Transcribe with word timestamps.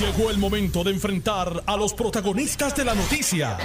Llegó 0.00 0.30
el 0.30 0.36
momento 0.36 0.84
de 0.84 0.90
enfrentar 0.90 1.62
a 1.66 1.74
los 1.74 1.94
protagonistas 1.94 2.76
de 2.76 2.84
la 2.84 2.94
noticia. 2.94 3.56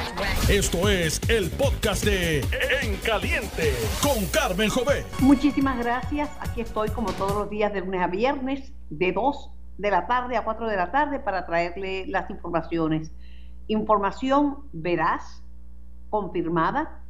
Esto 0.50 0.88
es 0.88 1.20
el 1.30 1.50
podcast 1.52 2.06
de 2.06 2.40
En 2.40 2.96
Caliente 3.04 3.74
con 4.02 4.26
Carmen 4.28 4.70
Jové. 4.70 5.06
Muchísimas 5.20 5.78
gracias. 5.80 6.30
Aquí 6.40 6.62
estoy 6.62 6.88
como 6.92 7.12
todos 7.12 7.34
los 7.34 7.50
días 7.50 7.74
de 7.74 7.82
lunes 7.82 8.02
a 8.02 8.08
viernes, 8.08 8.72
de 8.90 9.12
2 9.12 9.52
de 9.78 9.92
la 9.92 10.08
tarde 10.08 10.38
a 10.38 10.46
4 10.46 10.70
de 10.70 10.78
la 10.78 10.90
tarde 10.94 11.20
para 11.20 11.46
traerle 11.46 12.08
las 12.08 12.30
informaciones. 12.30 13.12
Información 13.68 14.70
veraz, 14.72 15.44
confirmada, 16.10 17.04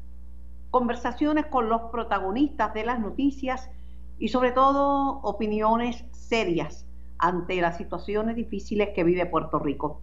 conversaciones 0.72 1.46
con 1.46 1.70
los 1.70 1.92
protagonistas 1.92 2.74
de 2.74 2.86
las 2.86 3.00
noticias 3.00 3.70
y 4.18 4.30
sobre 4.30 4.52
todo 4.52 5.20
opiniones 5.22 6.06
serias 6.12 6.88
ante 7.22 7.62
las 7.62 7.78
situaciones 7.78 8.36
difíciles 8.36 8.90
que 8.90 9.04
vive 9.04 9.26
Puerto 9.26 9.60
Rico. 9.60 10.02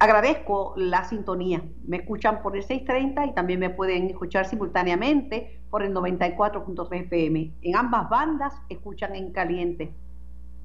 Agradezco 0.00 0.74
la 0.76 1.04
sintonía. 1.04 1.62
Me 1.84 1.98
escuchan 1.98 2.40
por 2.40 2.56
el 2.56 2.62
630 2.62 3.26
y 3.26 3.34
también 3.34 3.58
me 3.58 3.70
pueden 3.70 4.06
escuchar 4.08 4.46
simultáneamente 4.46 5.60
por 5.70 5.82
el 5.82 5.92
94.3 5.92 7.04
FM. 7.04 7.52
En 7.62 7.76
ambas 7.76 8.08
bandas 8.08 8.54
escuchan 8.68 9.16
en 9.16 9.32
caliente. 9.32 9.92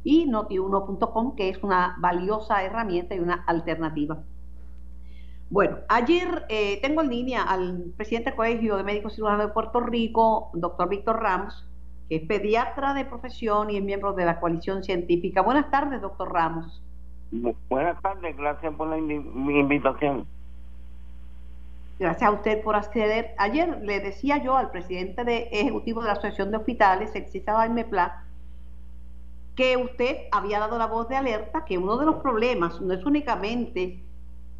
Y 0.03 0.25
notiuno.com, 0.25 1.35
que 1.35 1.49
es 1.49 1.63
una 1.63 1.95
valiosa 1.99 2.63
herramienta 2.63 3.15
y 3.15 3.19
una 3.19 3.43
alternativa. 3.47 4.21
Bueno, 5.49 5.77
ayer 5.87 6.45
eh, 6.49 6.79
tengo 6.81 7.01
en 7.01 7.09
línea 7.09 7.43
al 7.43 7.93
presidente 7.97 8.31
del 8.31 8.37
Colegio 8.37 8.77
de 8.77 8.83
Médicos 8.83 9.13
Cirujanos 9.13 9.47
de 9.47 9.53
Puerto 9.53 9.79
Rico, 9.79 10.51
doctor 10.53 10.89
Víctor 10.89 11.21
Ramos, 11.21 11.65
que 12.13 12.17
es 12.17 12.27
pediatra 12.27 12.93
de 12.93 13.05
profesión 13.05 13.71
y 13.71 13.77
es 13.77 13.83
miembro 13.83 14.13
de 14.13 14.23
la 14.23 14.39
coalición 14.39 14.83
científica. 14.83 15.41
Buenas 15.41 15.71
tardes, 15.71 15.99
doctor 15.99 16.31
Ramos. 16.31 16.79
Buenas 17.67 17.99
tardes, 18.03 18.37
gracias 18.37 18.71
por 18.75 18.87
la 18.87 18.99
invitación. 18.99 20.27
Gracias 21.97 22.29
a 22.29 22.31
usted 22.31 22.63
por 22.63 22.75
acceder. 22.75 23.33
Ayer 23.39 23.79
le 23.81 23.99
decía 23.99 24.37
yo 24.43 24.55
al 24.55 24.69
presidente 24.69 25.23
de 25.23 25.49
ejecutivo 25.51 26.01
de 26.01 26.07
la 26.07 26.13
Asociación 26.13 26.51
de 26.51 26.57
Hospitales, 26.57 27.15
el 27.15 27.25
CISA 27.25 27.67
MEPLA, 27.69 28.25
que 29.55 29.77
usted 29.77 30.27
había 30.31 30.59
dado 30.59 30.77
la 30.77 30.85
voz 30.85 31.09
de 31.09 31.15
alerta 31.15 31.65
que 31.65 31.79
uno 31.79 31.97
de 31.97 32.05
los 32.05 32.17
problemas 32.17 32.79
no 32.79 32.93
es 32.93 33.03
únicamente 33.03 34.03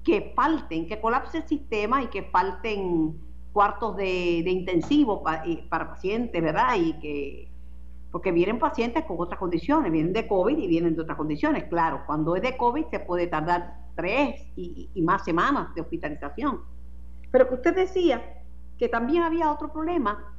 que 0.04 0.34
falten, 0.36 0.88
que 0.88 1.00
colapse 1.00 1.38
el 1.38 1.48
sistema 1.48 2.02
y 2.02 2.08
que 2.08 2.24
falten 2.24 3.16
cuartos 3.54 3.96
de, 3.96 4.40
intensivo 4.40 5.24
para 5.24 5.90
pacientes, 5.90 6.42
¿verdad? 6.42 6.76
Y 6.76 6.94
que, 7.00 7.48
porque 8.12 8.32
vienen 8.32 8.60
pacientes 8.60 9.06
con 9.06 9.18
otras 9.20 9.40
condiciones, 9.40 9.92
vienen 9.92 10.12
de 10.12 10.28
COVID 10.28 10.58
y 10.58 10.68
vienen 10.68 10.96
de 10.96 11.02
otras 11.02 11.18
condiciones. 11.18 11.66
Claro, 11.66 12.02
cuando 12.06 12.36
es 12.36 12.42
de 12.42 12.58
COVID 12.58 12.86
se 12.92 13.00
puede 13.00 13.28
tardar 13.28 13.76
tres 13.96 14.42
y, 14.56 14.90
más 15.02 15.24
semanas 15.24 15.74
de 15.76 15.82
hospitalización. 15.82 16.62
Pero 17.32 17.48
que 17.48 17.56
usted 17.56 17.76
decía 17.76 18.44
que 18.78 18.90
también 18.90 19.24
había 19.24 19.52
otro 19.52 19.72
problema 19.72 20.36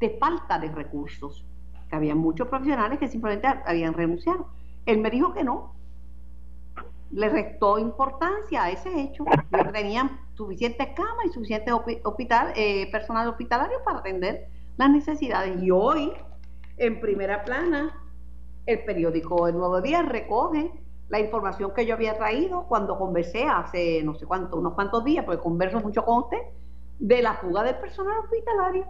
de 0.00 0.16
falta 0.18 0.58
de 0.58 0.70
recursos, 0.70 1.44
que 1.88 1.96
había 1.96 2.14
muchos 2.14 2.48
profesionales 2.48 2.98
que 2.98 3.08
simplemente 3.08 3.46
habían 3.46 3.94
renunciado. 3.94 4.48
Él 4.86 4.98
me 4.98 5.10
dijo 5.10 5.32
que 5.32 5.44
no, 5.44 5.74
le 7.12 7.28
restó 7.28 7.78
importancia 7.78 8.64
a 8.64 8.70
ese 8.70 9.00
hecho. 9.00 9.24
tenían 9.72 10.20
suficientes 10.36 10.88
camas 10.94 11.26
y 11.26 11.28
suficiente 11.30 11.72
eh, 12.54 12.90
personal 12.92 13.28
hospitalario 13.28 13.78
para 13.84 13.98
atender 13.98 14.48
las 14.76 14.90
necesidades. 14.90 15.62
Y 15.62 15.70
hoy, 15.70 16.12
en 16.76 17.00
primera 17.00 17.42
plana, 17.44 18.02
el 18.66 18.84
periódico 18.84 19.48
El 19.48 19.56
Nuevo 19.56 19.80
Día 19.80 20.02
recoge 20.02 20.70
la 21.08 21.20
información 21.20 21.72
que 21.74 21.86
yo 21.86 21.94
había 21.94 22.16
traído 22.18 22.66
cuando 22.68 22.98
conversé 22.98 23.44
hace 23.44 24.02
no 24.02 24.14
sé 24.14 24.26
cuánto, 24.26 24.58
unos 24.58 24.74
cuantos 24.74 25.04
días, 25.04 25.24
porque 25.24 25.40
converso 25.40 25.80
mucho 25.80 26.04
con 26.04 26.24
usted, 26.24 26.38
de 26.98 27.22
la 27.22 27.34
fuga 27.34 27.62
del 27.62 27.76
personal 27.76 28.18
hospitalario. 28.24 28.84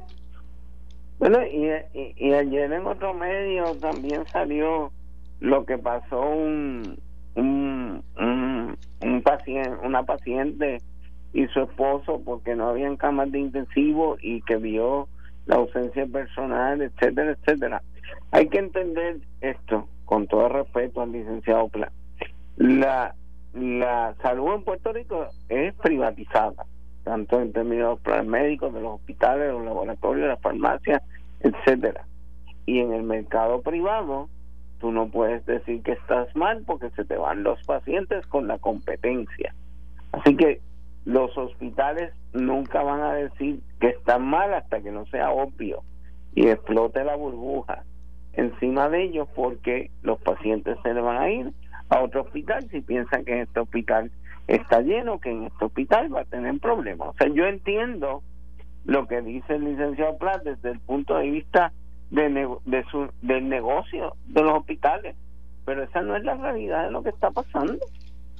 Bueno, 1.18 1.38
y, 1.46 1.70
y 2.16 2.32
ayer 2.32 2.72
en 2.72 2.86
otro 2.86 3.14
medio 3.14 3.74
también 3.76 4.26
salió 4.26 4.90
lo 5.40 5.64
que 5.64 5.78
pasó 5.78 6.20
un, 6.20 6.98
un, 7.36 8.02
un, 9.02 9.22
paciente, 9.22 9.70
una 9.84 10.02
paciente 10.02 10.78
y 11.36 11.46
su 11.48 11.60
esposo 11.60 12.22
porque 12.24 12.54
no 12.54 12.68
habían 12.68 12.96
camas 12.96 13.30
de 13.30 13.40
intensivo 13.40 14.16
y 14.22 14.40
que 14.40 14.56
vio 14.56 15.06
la 15.44 15.56
ausencia 15.56 16.06
personal, 16.06 16.80
etcétera, 16.80 17.32
etcétera. 17.32 17.82
Hay 18.30 18.48
que 18.48 18.58
entender 18.58 19.18
esto 19.42 19.86
con 20.06 20.26
todo 20.28 20.48
respeto 20.48 21.02
al 21.02 21.12
licenciado 21.12 21.68
Plan. 21.68 21.90
La, 22.56 23.14
la 23.52 24.14
salud 24.22 24.54
en 24.54 24.64
Puerto 24.64 24.94
Rico 24.94 25.26
es 25.50 25.74
privatizada, 25.74 26.64
tanto 27.04 27.38
en 27.38 27.52
términos 27.52 28.00
médicos, 28.24 28.72
de 28.72 28.80
los 28.80 28.94
hospitales, 28.94 29.48
de 29.48 29.52
los 29.52 29.64
laboratorios, 29.66 30.22
de 30.22 30.28
las 30.28 30.40
farmacias, 30.40 31.02
etcétera. 31.40 32.06
Y 32.64 32.78
en 32.78 32.94
el 32.94 33.02
mercado 33.02 33.60
privado 33.60 34.30
Tú 34.78 34.92
no 34.92 35.08
puedes 35.08 35.44
decir 35.46 35.82
que 35.82 35.92
estás 35.92 36.34
mal 36.36 36.62
porque 36.66 36.90
se 36.90 37.04
te 37.04 37.16
van 37.16 37.42
los 37.42 37.62
pacientes 37.62 38.26
con 38.26 38.46
la 38.46 38.58
competencia. 38.58 39.54
Así 40.12 40.36
que 40.36 40.60
los 41.06 41.38
hospitales 41.38 42.12
nunca 42.32 42.82
van 42.82 43.00
a 43.00 43.14
decir 43.14 43.60
que 43.80 43.88
están 43.88 44.26
mal 44.26 44.52
hasta 44.52 44.82
que 44.82 44.90
no 44.90 45.06
sea 45.06 45.30
obvio 45.30 45.82
y 46.34 46.48
explote 46.48 47.04
la 47.04 47.16
burbuja 47.16 47.84
encima 48.34 48.88
de 48.88 49.04
ellos 49.04 49.28
porque 49.34 49.90
los 50.02 50.20
pacientes 50.20 50.76
se 50.82 50.92
le 50.92 51.00
van 51.00 51.16
a 51.16 51.30
ir 51.30 51.52
a 51.88 52.02
otro 52.02 52.22
hospital 52.22 52.68
si 52.70 52.80
piensan 52.80 53.24
que 53.24 53.34
en 53.34 53.40
este 53.42 53.60
hospital 53.60 54.10
está 54.48 54.80
lleno, 54.80 55.20
que 55.20 55.30
en 55.30 55.44
este 55.44 55.64
hospital 55.64 56.14
va 56.14 56.22
a 56.22 56.24
tener 56.24 56.58
problemas. 56.58 57.08
O 57.08 57.14
sea, 57.14 57.28
yo 57.28 57.46
entiendo 57.46 58.22
lo 58.84 59.06
que 59.06 59.22
dice 59.22 59.54
el 59.54 59.64
licenciado 59.64 60.18
Plat 60.18 60.42
desde 60.42 60.72
el 60.72 60.80
punto 60.80 61.16
de 61.16 61.30
vista 61.30 61.72
de, 62.10 62.84
su, 62.90 63.08
del 63.22 63.48
negocio 63.48 64.16
de 64.26 64.42
los 64.42 64.58
hospitales. 64.58 65.16
Pero 65.64 65.84
esa 65.84 66.02
no 66.02 66.16
es 66.16 66.24
la 66.24 66.34
realidad 66.34 66.84
de 66.84 66.90
lo 66.90 67.02
que 67.02 67.10
está 67.10 67.30
pasando. 67.30 67.78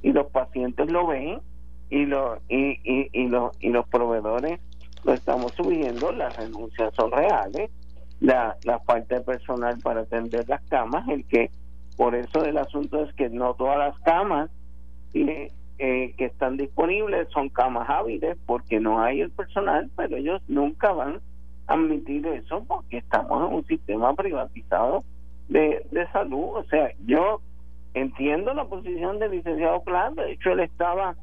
Y 0.01 0.11
los 0.11 0.27
pacientes 0.27 0.91
lo 0.91 1.07
ven 1.07 1.39
y, 1.89 2.05
lo, 2.05 2.39
y, 2.49 2.79
y, 2.83 3.09
y, 3.13 3.27
los, 3.27 3.51
y 3.59 3.69
los 3.69 3.87
proveedores 3.87 4.59
lo 5.03 5.13
estamos 5.13 5.53
subiendo, 5.53 6.11
las 6.11 6.35
renuncias 6.35 6.93
son 6.95 7.11
reales, 7.11 7.71
la, 8.19 8.57
la 8.63 8.79
falta 8.79 9.15
de 9.15 9.21
personal 9.21 9.77
para 9.81 10.01
atender 10.01 10.47
las 10.49 10.61
camas, 10.63 11.07
el 11.07 11.25
que 11.25 11.51
por 11.95 12.15
eso 12.15 12.43
el 12.45 12.57
asunto 12.57 13.03
es 13.03 13.13
que 13.13 13.29
no 13.29 13.53
todas 13.53 13.77
las 13.77 13.99
camas 13.99 14.49
eh, 15.13 15.51
que 16.17 16.25
están 16.25 16.57
disponibles 16.57 17.27
son 17.29 17.49
camas 17.49 17.89
hábiles 17.89 18.37
porque 18.45 18.79
no 18.79 19.01
hay 19.01 19.21
el 19.21 19.31
personal, 19.31 19.89
pero 19.95 20.17
ellos 20.17 20.41
nunca 20.47 20.91
van 20.91 21.21
admitir 21.67 22.25
eso 22.27 22.63
porque 22.67 22.97
estamos 22.97 23.47
en 23.47 23.55
un 23.55 23.65
sistema 23.65 24.13
privatizado 24.15 25.03
de, 25.49 25.85
de 25.91 26.07
salud. 26.11 26.55
O 26.55 26.63
sea, 26.63 26.91
yo 27.05 27.41
entiendo 27.93 28.53
la 28.53 28.65
posición 28.65 29.19
del 29.19 29.31
licenciado 29.31 29.83
Plan, 29.83 30.15
de 30.15 30.31
hecho 30.31 30.51
él 30.51 30.61
estaba 30.61 31.15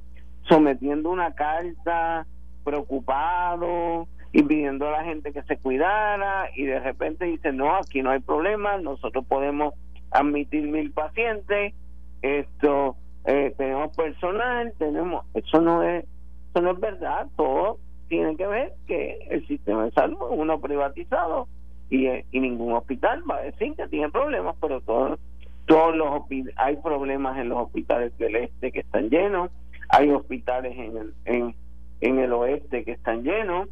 sometiendo 0.48 1.10
una 1.10 1.34
carta 1.34 2.26
preocupado 2.64 4.08
y 4.32 4.42
pidiendo 4.42 4.88
a 4.88 4.92
la 4.92 5.04
gente 5.04 5.32
que 5.32 5.42
se 5.44 5.58
cuidara 5.58 6.50
y 6.56 6.64
de 6.64 6.80
repente 6.80 7.24
dice, 7.24 7.52
no, 7.52 7.76
aquí 7.76 8.02
no 8.02 8.10
hay 8.10 8.20
problema, 8.20 8.78
nosotros 8.78 9.24
podemos 9.26 9.74
admitir 10.10 10.66
mil 10.66 10.90
pacientes, 10.92 11.74
esto 12.22 12.96
eh, 13.24 13.54
tenemos 13.56 13.94
personal, 13.96 14.72
tenemos, 14.78 15.24
eso 15.34 15.60
no 15.60 15.82
es, 15.82 16.04
eso 16.50 16.62
no 16.62 16.72
es 16.72 16.80
verdad, 16.80 17.28
todo 17.36 17.78
tienen 18.08 18.36
que 18.36 18.46
ver 18.46 18.72
que 18.86 19.26
el 19.30 19.46
sistema 19.46 19.84
de 19.84 19.92
salud 19.92 20.18
es 20.30 20.38
uno 20.38 20.60
privatizado 20.60 21.48
y, 21.90 22.06
y 22.08 22.40
ningún 22.40 22.72
hospital 22.72 23.22
va 23.28 23.36
a 23.36 23.42
decir 23.42 23.74
que 23.76 23.88
tiene 23.88 24.10
problemas, 24.10 24.56
pero 24.60 24.80
todos 24.80 25.18
todos 25.66 25.96
los 25.96 26.22
hay 26.56 26.76
problemas 26.76 27.38
en 27.38 27.48
los 27.48 27.58
hospitales 27.58 28.16
del 28.18 28.36
este 28.36 28.70
que 28.70 28.80
están 28.80 29.08
llenos, 29.08 29.50
hay 29.88 30.10
hospitales 30.10 30.76
en 30.76 30.96
el 30.96 31.14
en, 31.24 31.54
en 32.00 32.18
el 32.18 32.32
oeste 32.32 32.84
que 32.84 32.92
están 32.92 33.22
llenos, 33.22 33.68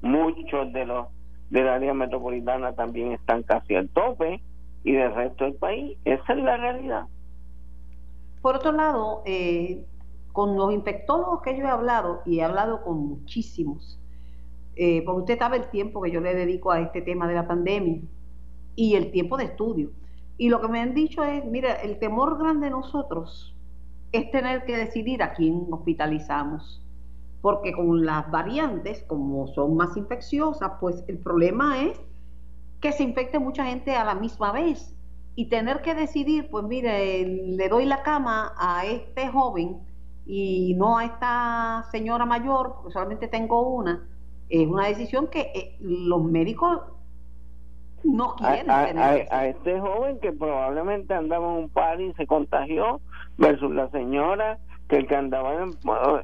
muchos 0.00 0.72
de 0.72 0.84
los 0.84 1.08
del 1.50 1.68
área 1.68 1.92
metropolitana 1.92 2.74
también 2.74 3.12
están 3.12 3.42
casi 3.42 3.74
al 3.74 3.88
tope 3.90 4.40
y 4.84 4.92
del 4.92 5.14
resto 5.14 5.44
del 5.44 5.54
país, 5.54 5.98
esa 6.04 6.32
es 6.32 6.38
la 6.42 6.56
realidad. 6.56 7.06
Por 8.40 8.56
otro 8.56 8.72
lado, 8.72 9.22
eh, 9.26 9.84
con 10.32 10.56
los 10.56 10.72
infectólogos 10.72 11.42
que 11.42 11.56
yo 11.56 11.64
he 11.64 11.68
hablado, 11.68 12.22
y 12.24 12.38
he 12.38 12.42
hablado 12.42 12.82
con 12.82 13.06
muchísimos, 13.06 14.00
eh, 14.76 15.02
porque 15.04 15.20
usted 15.20 15.38
sabe 15.38 15.58
el 15.58 15.70
tiempo 15.70 16.02
que 16.02 16.10
yo 16.10 16.20
le 16.20 16.34
dedico 16.34 16.72
a 16.72 16.80
este 16.80 17.02
tema 17.02 17.28
de 17.28 17.34
la 17.34 17.46
pandemia 17.46 18.00
y 18.74 18.94
el 18.94 19.12
tiempo 19.12 19.36
de 19.36 19.44
estudio. 19.44 19.90
Y 20.38 20.48
lo 20.48 20.60
que 20.60 20.68
me 20.68 20.80
han 20.80 20.94
dicho 20.94 21.22
es, 21.22 21.44
mira, 21.44 21.74
el 21.74 21.98
temor 21.98 22.38
grande 22.38 22.66
de 22.66 22.70
nosotros 22.70 23.51
es 24.12 24.30
tener 24.30 24.64
que 24.64 24.76
decidir 24.76 25.22
a 25.22 25.32
quién 25.32 25.66
hospitalizamos. 25.70 26.80
Porque 27.40 27.72
con 27.72 28.04
las 28.06 28.30
variantes, 28.30 29.02
como 29.04 29.48
son 29.48 29.76
más 29.76 29.96
infecciosas, 29.96 30.72
pues 30.80 31.04
el 31.08 31.18
problema 31.18 31.82
es 31.82 32.00
que 32.80 32.92
se 32.92 33.02
infecte 33.02 33.38
mucha 33.38 33.64
gente 33.64 33.96
a 33.96 34.04
la 34.04 34.14
misma 34.14 34.52
vez. 34.52 34.96
y 35.34 35.48
tener 35.48 35.80
que 35.80 35.94
decidir, 35.94 36.50
pues 36.50 36.62
mire, 36.66 37.24
le 37.24 37.68
doy 37.70 37.86
la 37.86 38.02
cama 38.02 38.52
a 38.58 38.84
este 38.84 39.28
joven 39.28 39.78
y 40.26 40.74
no 40.74 40.98
a 40.98 41.06
esta 41.06 41.84
señora 41.90 42.26
mayor, 42.26 42.74
porque 42.74 42.92
solamente 42.92 43.28
tengo 43.28 43.62
una, 43.62 44.06
es 44.50 44.68
una 44.68 44.88
decisión 44.88 45.28
que 45.28 45.40
eh, 45.54 45.76
los 45.80 46.22
médicos 46.22 46.80
no 48.04 48.34
quieren 48.34 48.70
a, 48.70 48.86
tener. 48.86 49.32
A, 49.32 49.46
este 49.46 49.80
joven 49.80 50.18
que 50.20 50.32
probablemente 50.32 51.14
andaba 51.14 51.46
en 51.50 51.64
un 51.64 51.68
party 51.70 52.04
y 52.04 52.14
se 52.14 52.26
contagió, 52.26 53.00
versus 53.38 53.72
la 53.74 53.88
señora 53.90 54.58
que 54.88 54.96
el 54.96 55.06
que 55.06 55.16
andaba 55.16 55.54
en 55.54 55.72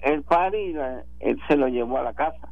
el 0.02 0.22
party 0.24 0.74
él 1.20 1.40
se 1.48 1.56
lo 1.56 1.68
llevó 1.68 1.98
a 1.98 2.02
la 2.02 2.14
casa. 2.14 2.48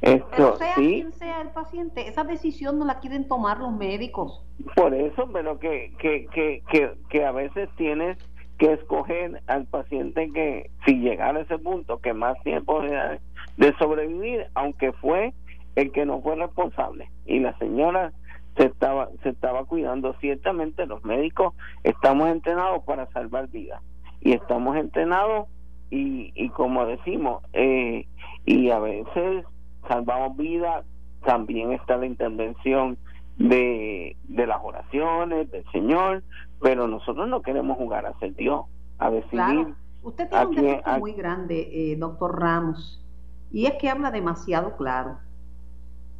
Esto, 0.00 0.26
pero 0.30 0.56
sea 0.56 0.74
quien 0.74 1.12
sea 1.12 1.42
el 1.42 1.50
paciente, 1.50 2.08
esa 2.08 2.24
decisión 2.24 2.78
no 2.78 2.84
la 2.84 3.00
quieren 3.00 3.28
tomar 3.28 3.58
los 3.58 3.72
médicos. 3.72 4.44
Por 4.74 4.94
eso, 4.94 5.28
pero 5.32 5.58
que, 5.58 5.92
que, 5.98 6.26
que, 6.32 6.62
que, 6.70 6.92
que 7.10 7.24
a 7.24 7.32
veces 7.32 7.68
tienes 7.76 8.18
que 8.58 8.72
escoger 8.72 9.42
al 9.46 9.66
paciente 9.66 10.30
que, 10.32 10.70
si 10.86 10.94
llegara 11.00 11.40
a 11.40 11.42
ese 11.42 11.58
punto, 11.58 12.00
que 12.00 12.14
más 12.14 12.40
tiempo 12.42 12.80
de 12.80 13.74
sobrevivir, 13.78 14.46
aunque 14.54 14.92
fue 14.92 15.34
el 15.76 15.92
que 15.92 16.06
no 16.06 16.20
fue 16.22 16.36
responsable. 16.36 17.08
Y 17.26 17.40
la 17.40 17.56
señora 17.58 18.12
se 18.56 18.66
estaba, 18.66 19.08
se 19.22 19.30
estaba 19.30 19.64
cuidando. 19.64 20.14
Ciertamente 20.20 20.86
los 20.86 21.04
médicos 21.04 21.54
estamos 21.82 22.28
entrenados 22.28 22.84
para 22.84 23.06
salvar 23.12 23.48
vidas. 23.48 23.82
Y 24.20 24.32
estamos 24.32 24.76
entrenados 24.76 25.48
y, 25.90 26.32
y 26.34 26.48
como 26.50 26.86
decimos, 26.86 27.42
eh, 27.52 28.06
y 28.46 28.70
a 28.70 28.78
veces 28.78 29.44
salvamos 29.88 30.36
vidas, 30.36 30.84
también 31.24 31.72
está 31.72 31.96
la 31.96 32.06
intervención 32.06 32.98
de, 33.36 34.16
de 34.24 34.46
las 34.46 34.58
oraciones 34.62 35.50
del 35.50 35.64
Señor, 35.72 36.22
pero 36.60 36.86
nosotros 36.86 37.28
no 37.28 37.42
queremos 37.42 37.76
jugar 37.76 38.06
a 38.06 38.18
ser 38.18 38.34
Dios, 38.34 38.64
a 38.98 39.10
decidir. 39.10 39.74
Usted 40.02 40.28
tiene 40.28 40.46
un 40.46 40.54
defecto 40.54 40.98
muy 40.98 41.12
grande, 41.12 41.68
eh, 41.72 41.96
doctor 41.96 42.40
Ramos, 42.40 43.04
y 43.50 43.66
es 43.66 43.74
que 43.74 43.88
habla 43.88 44.10
demasiado 44.10 44.76
claro. 44.76 45.18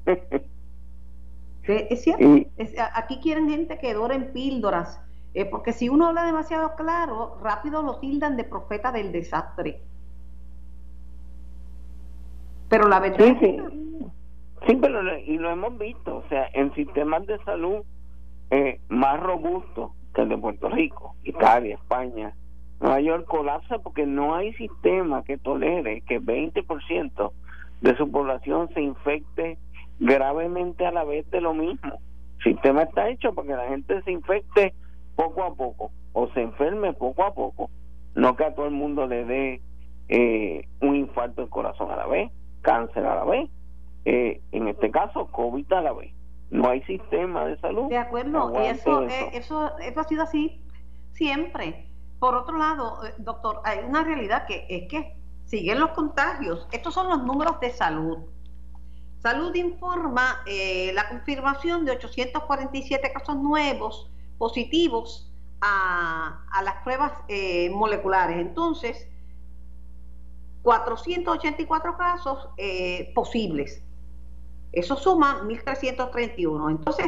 es 1.65 2.03
cierto, 2.03 2.25
aquí 2.95 3.21
quieren 3.21 3.49
gente 3.49 3.79
que 3.79 3.91
en 3.91 4.33
píldoras, 4.33 5.01
eh, 5.35 5.45
porque 5.45 5.73
si 5.73 5.89
uno 5.89 6.09
habla 6.09 6.25
demasiado 6.25 6.75
claro, 6.75 7.39
rápido 7.43 7.83
lo 7.83 7.99
tildan 7.99 8.37
de 8.37 8.45
profeta 8.45 8.93
del 8.93 9.13
desastre. 9.13 9.81
Pero 12.69 12.89
la 12.89 13.01
verdad 13.01 13.37
sí, 13.41 13.59
sí. 14.67 14.77
pero 14.81 15.19
y 15.19 15.39
lo 15.39 15.51
hemos 15.51 15.79
visto, 15.79 16.17
o 16.17 16.29
sea, 16.29 16.49
en 16.55 16.75
sistemas 16.75 17.27
de 17.27 17.39
salud 17.45 17.85
eh, 18.51 18.81
más 18.89 19.21
robustos 19.21 19.93
que 20.15 20.23
el 20.23 20.31
de 20.31 20.39
Puerto 20.39 20.69
Rico, 20.69 21.15
Italia, 21.23 21.77
España, 21.77 22.35
Nueva 22.81 23.01
York 23.01 23.27
colapsa 23.27 23.79
porque 23.79 24.07
no 24.07 24.35
hay 24.35 24.53
sistema 24.55 25.23
que 25.23 25.39
tolere 25.39 26.03
que 26.03 26.21
20% 26.21 27.33
de 27.81 27.97
su 27.97 28.11
población 28.11 28.69
se 28.75 28.83
infecte 28.83 29.59
gravemente 29.99 30.87
a 30.87 30.93
la 30.93 31.05
vez 31.05 31.29
de 31.31 31.41
lo 31.41 31.55
mismo. 31.55 32.01
El 32.39 32.55
sistema 32.55 32.83
está 32.83 33.09
hecho 33.09 33.35
para 33.35 33.49
que 33.49 33.55
la 33.55 33.69
gente 33.69 34.03
se 34.03 34.13
infecte 34.13 34.75
poco 35.15 35.45
a 35.45 35.55
poco 35.55 35.91
o 36.13 36.29
se 36.29 36.43
enferme 36.43 36.93
poco 36.93 37.25
a 37.25 37.35
poco, 37.35 37.71
no 38.15 38.37
que 38.37 38.45
a 38.45 38.55
todo 38.55 38.67
el 38.67 38.73
mundo 38.73 39.07
le 39.07 39.25
dé 39.25 39.61
eh, 40.09 40.69
un 40.81 40.97
infarto 40.97 41.43
del 41.43 41.51
corazón 41.51 41.91
a 41.91 41.97
la 41.97 42.07
vez 42.07 42.31
cáncer 42.63 43.05
a 43.05 43.17
la 43.17 43.25
vez, 43.25 43.51
eh, 44.05 44.41
en 44.53 44.69
este 44.69 44.91
caso 44.91 45.27
COVID 45.27 45.71
a 45.73 45.83
la 45.83 45.93
vez. 45.93 46.13
No 46.51 46.69
hay 46.69 46.83
sistema 46.83 47.45
de 47.45 47.59
salud. 47.59 47.89
De 47.89 47.99
acuerdo, 47.99 48.53
y 48.55 48.67
eso, 48.67 49.03
eh, 49.03 49.31
eso. 49.33 49.77
eso, 49.79 50.01
ha 50.01 50.05
sido 50.05 50.23
así 50.23 50.63
siempre. 51.13 51.89
Por 52.19 52.35
otro 52.35 52.57
lado, 52.57 53.05
eh, 53.05 53.15
doctor, 53.19 53.61
hay 53.65 53.79
una 53.87 54.05
realidad 54.05 54.47
que 54.47 54.67
es 54.69 54.89
que 54.89 55.17
siguen 55.45 55.81
los 55.81 55.91
contagios. 55.91 56.69
Estos 56.73 56.95
son 56.95 57.09
los 57.09 57.25
números 57.25 57.59
de 57.61 57.71
salud. 57.71 58.19
Salud 59.23 59.55
informa 59.55 60.43
la 60.93 61.09
confirmación 61.09 61.85
de 61.85 61.93
847 61.93 63.13
casos 63.13 63.37
nuevos 63.37 64.11
positivos 64.37 65.31
a, 65.61 66.45
las 66.65 66.83
pruebas 66.83 67.13
moleculares. 67.71 68.39
Entonces, 68.39 69.07
484 70.63 71.97
casos 71.97 72.49
eh, 72.57 73.13
posibles. 73.15 73.83
Eso 74.73 74.97
suma 74.97 75.43
1.331. 75.43 76.71
Entonces, 76.71 77.07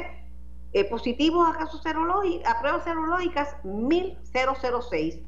eh, 0.72 0.84
positivos 0.84 1.48
a 1.48 1.56
casos 1.56 1.80
a 1.86 2.60
pruebas 2.60 2.84
serológicas, 2.84 3.56
1.006. 3.64 5.24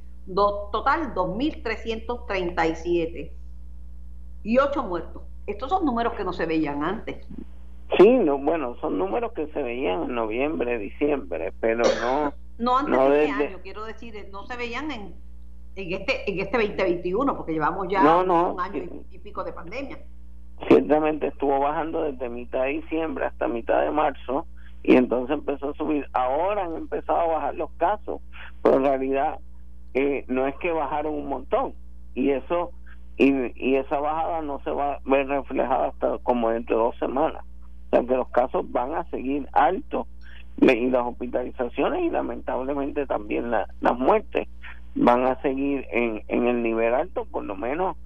total, 0.73 1.15
2.337. 1.15 3.33
Y 4.43 4.59
8 4.59 4.83
muertos. 4.83 5.23
Estos 5.47 5.71
son 5.71 5.85
números 5.85 6.15
que 6.15 6.25
no 6.25 6.33
se 6.33 6.47
veían 6.47 6.83
antes. 6.83 7.27
Sí, 7.99 8.09
no, 8.09 8.39
bueno, 8.39 8.77
son 8.81 8.99
números 8.99 9.33
que 9.33 9.47
se 9.49 9.63
veían 9.63 10.05
en 10.05 10.15
noviembre, 10.15 10.79
diciembre, 10.79 11.53
pero 11.61 11.83
no... 12.01 12.33
No 12.59 12.79
antes 12.79 12.99
de 13.11 13.25
este 13.27 13.45
año, 13.49 13.59
quiero 13.63 13.85
decir, 13.85 14.29
no 14.33 14.47
se 14.47 14.57
veían 14.57 14.91
en 14.91 15.15
en 15.77 15.93
este, 15.93 16.31
en 16.31 16.41
este 16.41 16.57
2021, 16.57 17.37
porque 17.37 17.53
llevamos 17.53 17.87
ya 17.89 18.01
un 18.01 18.61
año 18.61 18.83
y, 19.11 19.19
pico 19.19 19.45
de 19.45 19.53
pandemia. 19.53 19.99
Ciertamente 20.69 21.27
estuvo 21.27 21.61
bajando 21.61 22.03
desde 22.03 22.31
mitad 22.31 22.63
de 22.63 22.81
diciembre 22.81 23.27
hasta 23.27 23.47
mitad 23.47 23.83
de 23.83 23.91
marzo 23.91 24.47
y 24.83 24.97
entonces 24.97 25.37
empezó 25.37 25.71
a 25.71 25.75
subir. 25.75 26.09
Ahora 26.15 26.65
han 26.65 26.77
empezado 26.77 27.19
a 27.19 27.27
bajar 27.27 27.55
los 27.57 27.71
casos, 27.73 28.23
pero 28.63 28.77
en 28.77 28.85
realidad 28.85 29.39
eh, 29.93 30.25
no 30.29 30.47
es 30.47 30.57
que 30.57 30.73
bajaron 30.73 31.13
un 31.13 31.29
montón 31.29 31.75
y 32.15 32.31
eso 32.31 32.73
y, 33.17 33.33
y 33.57 33.77
esa 33.77 33.99
bajada 33.99 34.43
no 34.43 34.61
se 34.65 34.71
va 34.71 34.95
a 34.95 35.01
ver 35.05 35.27
reflejada 35.29 35.89
hasta 35.89 36.19
como 36.19 36.51
dentro 36.51 36.77
de 36.77 36.83
dos 36.85 36.99
semanas. 36.99 37.45
O 37.87 37.91
sea 37.91 38.05
que 38.05 38.17
los 38.17 38.29
casos 38.29 38.71
van 38.71 38.95
a 38.95 39.09
seguir 39.11 39.49
altos 39.53 40.07
y 40.61 40.91
las 40.91 41.07
hospitalizaciones 41.07 42.03
y 42.03 42.11
lamentablemente 42.11 43.07
también 43.07 43.51
las 43.51 43.99
muertes 43.99 44.49
van 44.95 45.27
a 45.27 45.41
seguir 45.43 45.87
en, 45.91 46.23
en 46.29 46.47
el 46.47 46.63
nivel 46.63 46.95
alto 46.95 47.27
por 47.27 47.45
lo 47.45 47.55
menos 47.57 47.97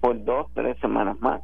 por 0.00 0.24
dos, 0.24 0.46
tres 0.54 0.78
semanas 0.80 1.16
más. 1.20 1.42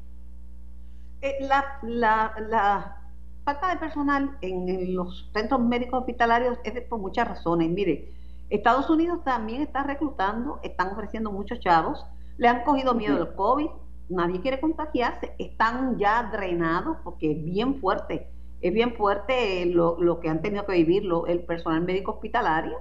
Eh, 1.21 1.37
la, 1.41 1.79
la, 1.83 2.35
la, 2.49 2.97
falta 3.45 3.71
de 3.71 3.77
personal 3.77 4.37
en, 4.41 4.95
los 4.95 5.29
centros 5.33 5.61
médicos 5.61 6.01
hospitalarios 6.01 6.59
es 6.65 6.81
por 6.83 6.99
muchas 6.99 7.29
razones. 7.29 7.71
Mire, 7.71 8.09
Estados 8.51 8.89
Unidos 8.91 9.23
también 9.25 9.63
está 9.63 9.83
reclutando, 9.83 10.61
están 10.63 10.89
ofreciendo 10.89 11.31
muchos 11.33 11.61
chavos, 11.61 12.05
le 12.39 12.49
han 12.49 12.65
cogido 12.65 12.95
miedo 12.95 13.17
al 13.17 13.35
COVID, 13.35 13.69
nadie 14.09 14.41
quiere 14.41 14.61
contagiarse, 14.61 15.35
están 15.39 15.99
ya 15.99 16.31
drenados 16.33 16.99
porque 17.05 17.33
es 17.33 17.45
bien 17.45 17.81
fuerte, 17.81 18.29
es 18.61 18.73
bien 18.73 18.95
fuerte 18.95 19.67
lo, 19.67 20.01
lo 20.01 20.21
que 20.21 20.29
han 20.29 20.43
tenido 20.43 20.67
que 20.67 20.75
vivir 20.75 21.05
el 21.29 21.41
personal 21.45 21.83
médico 21.83 22.13
hospitalario 22.13 22.79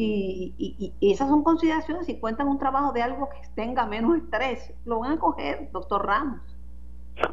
y, 0.00 0.94
esas 1.00 1.28
son 1.28 1.42
consideraciones 1.42 2.06
si 2.06 2.20
cuentan 2.20 2.46
un 2.46 2.58
trabajo 2.58 2.92
de 2.92 3.02
algo 3.02 3.28
que 3.30 3.40
tenga 3.56 3.84
menos 3.84 4.16
estrés. 4.16 4.72
Lo 4.84 5.00
van 5.00 5.12
a 5.12 5.18
coger, 5.18 5.70
doctor 5.72 6.06
Ramos. 6.06 6.40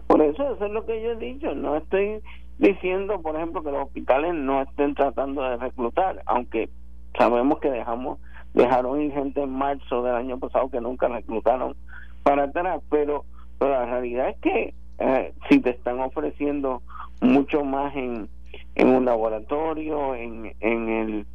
Por 0.07 0.21
eso, 0.23 0.51
eso 0.51 0.65
es 0.65 0.71
lo 0.71 0.83
que 0.85 0.99
yo 1.01 1.11
he 1.11 1.15
dicho. 1.15 1.53
No 1.53 1.75
estoy 1.75 2.21
diciendo, 2.57 3.21
por 3.21 3.35
ejemplo, 3.35 3.61
que 3.61 3.71
los 3.71 3.85
hospitales 3.85 4.33
no 4.33 4.63
estén 4.63 4.95
tratando 4.95 5.43
de 5.43 5.57
reclutar, 5.57 6.23
aunque 6.25 6.69
sabemos 7.15 7.59
que 7.59 7.69
dejamos 7.69 8.17
dejaron 8.55 9.01
ir 9.01 9.11
gente 9.11 9.43
en 9.43 9.51
marzo 9.51 10.01
del 10.01 10.15
año 10.15 10.39
pasado 10.39 10.69
que 10.69 10.81
nunca 10.81 11.07
reclutaron 11.07 11.75
para 12.23 12.45
atrás, 12.45 12.81
pero, 12.89 13.25
la 13.59 13.85
realidad 13.85 14.29
es 14.29 14.37
que 14.37 14.73
eh, 14.99 15.33
si 15.49 15.59
te 15.59 15.71
están 15.71 15.99
ofreciendo 15.99 16.81
mucho 17.21 17.63
más 17.63 17.95
en, 17.95 18.29
en 18.75 18.89
un 18.89 19.05
laboratorio, 19.05 20.15
en, 20.15 20.55
en 20.59 20.89
el 20.89 21.25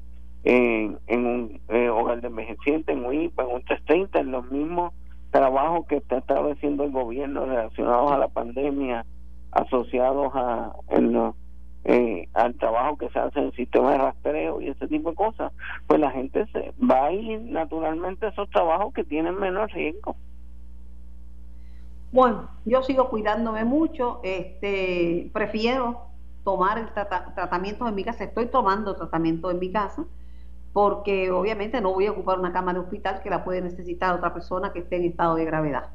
en, 0.42 0.98
en 1.06 1.26
un 1.26 1.60
eh, 1.68 1.90
hogar 1.90 2.20
de 2.20 2.28
envejecientes, 2.28 2.96
en 2.96 3.04
un 3.04 3.14
IPA, 3.14 3.42
en 3.42 3.50
un 3.50 3.62
330, 3.62 4.20
en 4.20 4.30
los 4.30 4.50
mismos 4.50 4.94
trabajos 5.30 5.86
que 5.86 5.96
está 5.96 6.18
estableciendo 6.18 6.84
el 6.84 6.92
gobierno 6.92 7.44
relacionados 7.44 8.10
a 8.10 8.18
la 8.18 8.28
pandemia, 8.28 9.04
asociados 9.52 10.32
a 10.34 10.72
eh, 11.84 12.28
al 12.34 12.54
trabajo 12.54 12.98
que 12.98 13.08
se 13.10 13.18
hace 13.18 13.40
en 13.40 13.52
sistema 13.52 13.92
de 13.92 13.98
rastreo 13.98 14.60
y 14.60 14.68
ese 14.68 14.86
tipo 14.86 15.10
de 15.10 15.16
cosas, 15.16 15.52
pues 15.86 15.98
la 15.98 16.10
gente 16.10 16.46
se 16.52 16.74
va 16.84 17.06
a 17.06 17.12
ir 17.12 17.40
naturalmente 17.42 18.26
a 18.26 18.28
esos 18.30 18.50
trabajos 18.50 18.92
que 18.92 19.04
tienen 19.04 19.38
menos 19.38 19.72
riesgo. 19.72 20.16
Bueno, 22.12 22.48
yo 22.64 22.82
sigo 22.82 23.08
cuidándome 23.08 23.64
mucho, 23.64 24.20
este, 24.24 25.30
prefiero 25.32 26.02
tomar 26.44 26.78
el 26.78 26.92
tratamiento 26.92 27.86
en 27.86 27.94
mi 27.94 28.04
casa, 28.04 28.24
estoy 28.24 28.46
tomando 28.46 28.96
tratamiento 28.96 29.50
en 29.50 29.58
mi 29.60 29.70
casa, 29.70 30.04
porque 30.72 31.30
obviamente 31.30 31.80
no 31.80 31.92
voy 31.92 32.06
a 32.06 32.12
ocupar 32.12 32.38
una 32.38 32.52
cama 32.52 32.72
de 32.72 32.80
hospital 32.80 33.20
que 33.22 33.30
la 33.30 33.44
puede 33.44 33.60
necesitar 33.60 34.14
otra 34.14 34.34
persona 34.34 34.72
que 34.72 34.80
esté 34.80 34.96
en 34.96 35.04
estado 35.04 35.36
de 35.36 35.44
gravedad. 35.44 35.90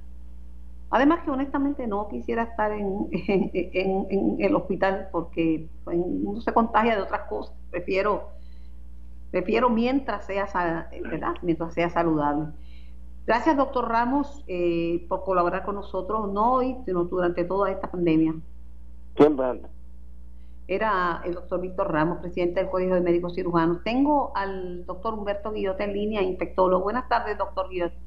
Además 0.92 1.24
que 1.24 1.32
honestamente 1.32 1.88
no 1.88 2.08
quisiera 2.08 2.44
estar 2.44 2.72
en, 2.72 3.08
en, 3.12 4.38
el 4.40 4.56
hospital 4.56 5.10
porque 5.12 5.68
uno 5.86 6.42
se 6.42 6.54
contagia 6.54 6.96
de 6.96 7.02
otras 7.02 7.22
cosas. 7.28 7.56
Prefiero, 7.72 8.30
prefiero 9.32 9.70
mientras 9.70 10.26
sea, 10.26 10.48
¿verdad? 11.04 11.34
mientras 11.42 11.74
sea 11.74 11.90
saludable. 11.90 12.48
Gracias, 13.26 13.58
doctor 13.58 13.90
Ramos, 13.90 14.44
eh, 14.48 15.06
por 15.10 15.24
colaborar 15.24 15.66
con 15.66 15.76
nosotros, 15.76 16.32
no 16.32 16.54
hoy, 16.54 16.78
sino 16.86 17.06
durante 17.06 17.44
toda 17.44 17.72
esta 17.72 17.90
pandemia. 17.90 18.36
¿Quién 19.16 19.36
manda? 19.36 19.68
Era 20.68 21.22
el 21.26 21.34
doctor 21.34 21.62
Víctor 21.62 21.92
Ramos, 21.92 22.20
presidente 22.20 22.60
del 22.60 22.70
Código 22.70 22.94
de 22.94 23.02
Médicos 23.02 23.34
Cirujanos. 23.34 23.84
Tengo 23.84 24.32
al 24.36 24.86
doctor 24.86 25.16
Humberto 25.16 25.52
Guillote 25.52 25.84
en 25.84 25.94
línea, 25.94 26.22
infectólogo. 26.22 26.84
Buenas 26.84 27.10
tardes, 27.10 27.38
doctor 27.38 27.70
Guillote. 27.70 27.98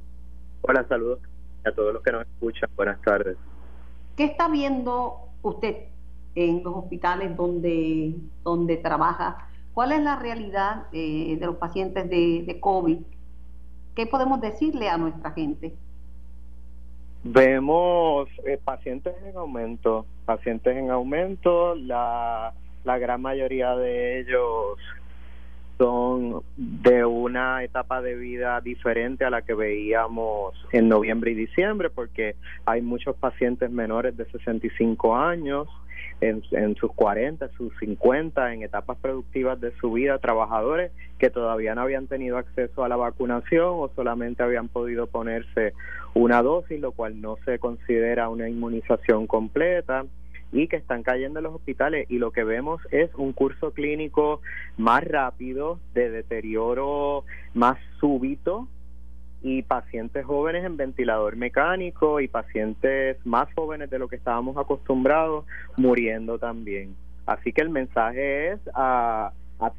Hola, 0.63 0.87
saludos 0.89 1.21
a 1.65 1.73
todos 1.73 1.93
los 1.93 2.03
que 2.03 2.13
nos 2.13 2.23
escuchan. 2.23 2.71
Buenas 2.77 3.01
tardes. 3.03 3.37
¿Qué 4.17 4.25
está 4.25 4.49
viendo 4.49 5.17
usted 5.43 5.77
en 6.35 6.63
los 6.63 6.75
hospitales 6.77 7.37
donde, 7.37 8.15
donde 8.43 8.77
trabaja? 8.77 9.49
¿Cuál 9.75 9.93
es 9.93 10.03
la 10.03 10.17
realidad 10.17 10.87
eh, 10.93 11.37
de 11.39 11.47
los 11.47 11.57
pacientes 11.57 12.09
de, 12.11 12.45
de 12.47 12.61
COVID? 12.61 12.99
¿Qué 13.95 14.07
podemos 14.07 14.41
decirle 14.41 14.89
a 14.89 14.97
nuestra 14.97 15.33
gente? 15.33 15.75
Vemos 17.25 18.29
eh, 18.47 18.59
pacientes 18.63 19.15
en 19.25 19.37
aumento, 19.37 20.07
pacientes 20.25 20.77
en 20.77 20.91
aumento, 20.91 21.75
la, 21.75 22.55
la 22.85 22.99
gran 22.99 23.21
mayoría 23.21 23.75
de 23.77 24.21
ellos 24.21 24.79
son 25.79 26.43
de 26.57 27.05
una 27.05 27.63
etapa 27.63 28.03
de 28.03 28.17
vida 28.17 28.61
diferente 28.61 29.25
a 29.25 29.31
la 29.31 29.43
que 29.43 29.55
veíamos 29.55 30.55
en 30.73 30.89
noviembre 30.89 31.31
y 31.31 31.35
diciembre, 31.35 31.89
porque 31.89 32.35
hay 32.67 32.83
muchos 32.83 33.17
pacientes 33.17 33.71
menores 33.71 34.17
de 34.17 34.27
65 34.27 35.17
años, 35.17 35.69
en, 36.21 36.43
en 36.51 36.75
sus 36.75 36.93
40, 36.95 37.49
sus 37.57 37.73
50, 37.79 38.53
en 38.53 38.65
etapas 38.65 38.99
productivas 38.99 39.61
de 39.61 39.73
su 39.81 39.93
vida, 39.93 40.19
trabajadores 40.19 40.91
que 41.19 41.31
todavía 41.31 41.77
no 41.77 41.83
habían 41.83 42.09
tenido 42.09 42.39
acceso 42.39 42.83
a 42.83 42.89
la 42.89 42.97
vacunación 42.97 43.75
o 43.75 43.91
solamente 43.95 44.43
habían 44.43 44.69
podido 44.69 45.07
ponerse 45.07 45.75
una 46.15 46.43
dosis, 46.43 46.81
lo 46.81 46.91
cual 46.91 47.21
no 47.21 47.37
se 47.45 47.61
considera 47.61 48.29
una 48.29 48.49
inmunización 48.49 49.29
completa 49.29 50.07
y 50.53 50.69
que 50.69 50.77
están 50.77 51.03
cayendo 51.03 51.41
en 51.41 51.45
los 51.45 51.55
hospitales 51.55 52.07
y 52.09 52.19
lo 52.19 52.31
que 52.31 52.45
vemos 52.45 52.81
es 52.91 53.15
un 53.15 53.33
curso 53.33 53.73
clínico 53.73 54.41
más 54.77 55.05
rápido, 55.05 55.79
de 55.95 56.11
deterioro 56.11 57.25
más 57.55 57.79
súbito 58.01 58.69
y 59.43 59.63
pacientes 59.63 60.25
jóvenes 60.25 60.65
en 60.65 60.77
ventilador 60.77 61.37
mecánico 61.37 62.21
y 62.21 62.29
pacientes 62.29 63.17
más 63.25 63.53
jóvenes 63.55 63.91
de 63.91 63.99
lo 63.99 64.09
que 64.09 64.17
estábamos 64.17 64.57
acostumbrados 64.57 65.45
muriendo 65.77 66.39
también. 66.39 66.97
Así 67.27 67.53
que 67.53 67.61
el 67.61 67.69
mensaje 67.71 68.53
es 68.53 68.61
a, 68.75 69.33
a 69.61 69.73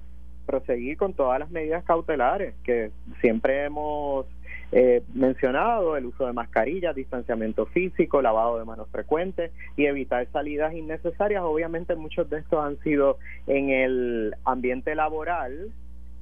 proseguir 0.45 0.97
con 0.97 1.13
todas 1.13 1.39
las 1.39 1.49
medidas 1.49 1.83
cautelares 1.83 2.55
que 2.63 2.91
siempre 3.21 3.65
hemos 3.65 4.27
eh, 4.71 5.03
mencionado, 5.13 5.97
el 5.97 6.05
uso 6.05 6.27
de 6.27 6.33
mascarillas, 6.33 6.95
distanciamiento 6.95 7.65
físico, 7.67 8.21
lavado 8.21 8.59
de 8.59 8.65
manos 8.65 8.87
frecuente 8.91 9.51
y 9.75 9.85
evitar 9.85 10.27
salidas 10.31 10.73
innecesarias. 10.73 11.41
Obviamente 11.43 11.95
muchos 11.95 12.29
de 12.29 12.39
estos 12.39 12.63
han 12.63 12.77
sido 12.79 13.17
en 13.47 13.69
el 13.71 14.35
ambiente 14.45 14.93
laboral, 14.93 15.71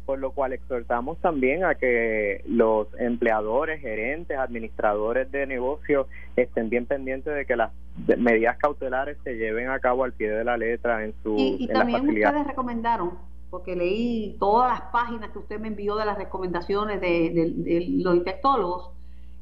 por 0.05 0.19
lo 0.19 0.31
cual 0.31 0.53
exhortamos 0.53 1.17
también 1.19 1.65
a 1.65 1.75
que 1.75 2.41
los 2.47 2.87
empleadores, 2.97 3.81
gerentes, 3.81 4.37
administradores 4.37 5.29
de 5.29 5.45
negocios 5.45 6.07
estén 6.37 6.69
bien 6.69 6.85
pendientes 6.85 7.35
de 7.35 7.45
que 7.45 7.57
las 7.57 7.73
medidas 8.17 8.57
cautelares 8.57 9.17
se 9.25 9.35
lleven 9.35 9.69
a 9.69 9.79
cabo 9.79 10.05
al 10.05 10.13
pie 10.13 10.29
de 10.29 10.45
la 10.45 10.55
letra 10.55 11.03
en 11.03 11.13
su 11.21 11.35
y, 11.35 11.57
y 11.59 11.67
también 11.67 12.07
ustedes 12.07 12.47
recomendaron 12.47 13.36
porque 13.49 13.75
leí 13.75 14.35
todas 14.39 14.79
las 14.79 14.89
páginas 14.91 15.31
que 15.31 15.39
usted 15.39 15.59
me 15.59 15.69
envió 15.69 15.95
de 15.95 16.05
las 16.05 16.17
recomendaciones 16.17 16.99
de, 17.01 17.85
los 17.89 18.15
infectólogos, 18.15 18.91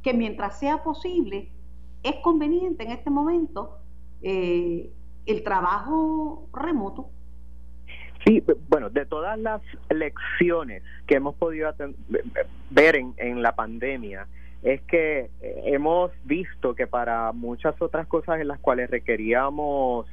que 0.04 0.14
mientras 0.14 0.60
sea 0.60 0.84
posible, 0.84 1.50
es 2.04 2.16
conveniente 2.18 2.84
en 2.84 2.92
este 2.92 3.10
momento 3.10 3.80
eh, 4.22 4.92
el 5.26 5.44
trabajo 5.44 6.48
remoto. 6.54 7.10
Sí, 8.26 8.44
bueno, 8.70 8.90
de 8.90 9.06
todas 9.06 9.38
las 9.38 9.62
lecciones 9.90 10.84
que 11.08 11.16
hemos 11.16 11.36
podido 11.36 11.72
ver 12.72 12.96
en, 12.96 13.14
en 13.18 13.42
la 13.42 13.56
pandemia, 13.56 14.28
es 14.66 14.82
que 14.82 15.30
eh, 15.42 15.62
hemos 15.66 16.12
visto 16.24 16.74
que 16.74 16.88
para 16.88 17.32
muchas 17.34 17.80
otras 17.80 18.08
cosas 18.08 18.42
en 18.42 18.48
las 18.48 18.60
cuales 18.60 18.90
requeríamos 18.90 20.08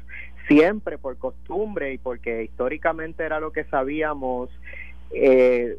siempre 0.49 0.99
por 0.99 1.17
costumbre 1.19 1.93
y 1.93 1.99
porque 1.99 2.45
históricamente 2.45 3.25
era 3.25 3.41
lo 3.41 3.53
que 3.53 3.65
sabíamos, 3.65 4.51
eh, 5.13 5.77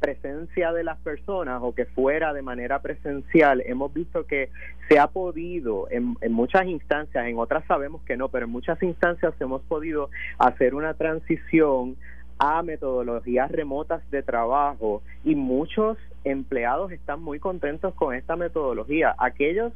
presencia 0.00 0.72
de 0.72 0.82
las 0.82 0.98
personas 0.98 1.60
o 1.62 1.74
que 1.74 1.84
fuera 1.86 2.32
de 2.32 2.42
manera 2.42 2.82
presencial, 2.82 3.62
hemos 3.64 3.94
visto 3.94 4.26
que 4.26 4.50
se 4.88 4.98
ha 4.98 5.06
podido 5.06 5.88
en, 5.90 6.16
en, 6.20 6.32
muchas 6.32 6.66
instancias, 6.66 7.24
en 7.26 7.38
otras 7.38 7.64
sabemos 7.66 8.02
que 8.02 8.16
no, 8.16 8.28
pero 8.28 8.46
en 8.46 8.50
muchas 8.50 8.82
instancias 8.82 9.32
hemos 9.40 9.62
podido 9.62 10.10
hacer 10.38 10.74
una 10.74 10.94
transición 10.94 11.96
a 12.38 12.64
metodologías 12.64 13.52
remotas 13.52 14.02
de 14.10 14.24
trabajo 14.24 15.02
y 15.24 15.36
muchos 15.36 15.96
empleados 16.24 16.90
están 16.90 17.22
muy 17.22 17.38
contentos 17.38 17.94
con 17.94 18.14
esta 18.16 18.34
metodología. 18.34 19.14
Aquellos 19.18 19.72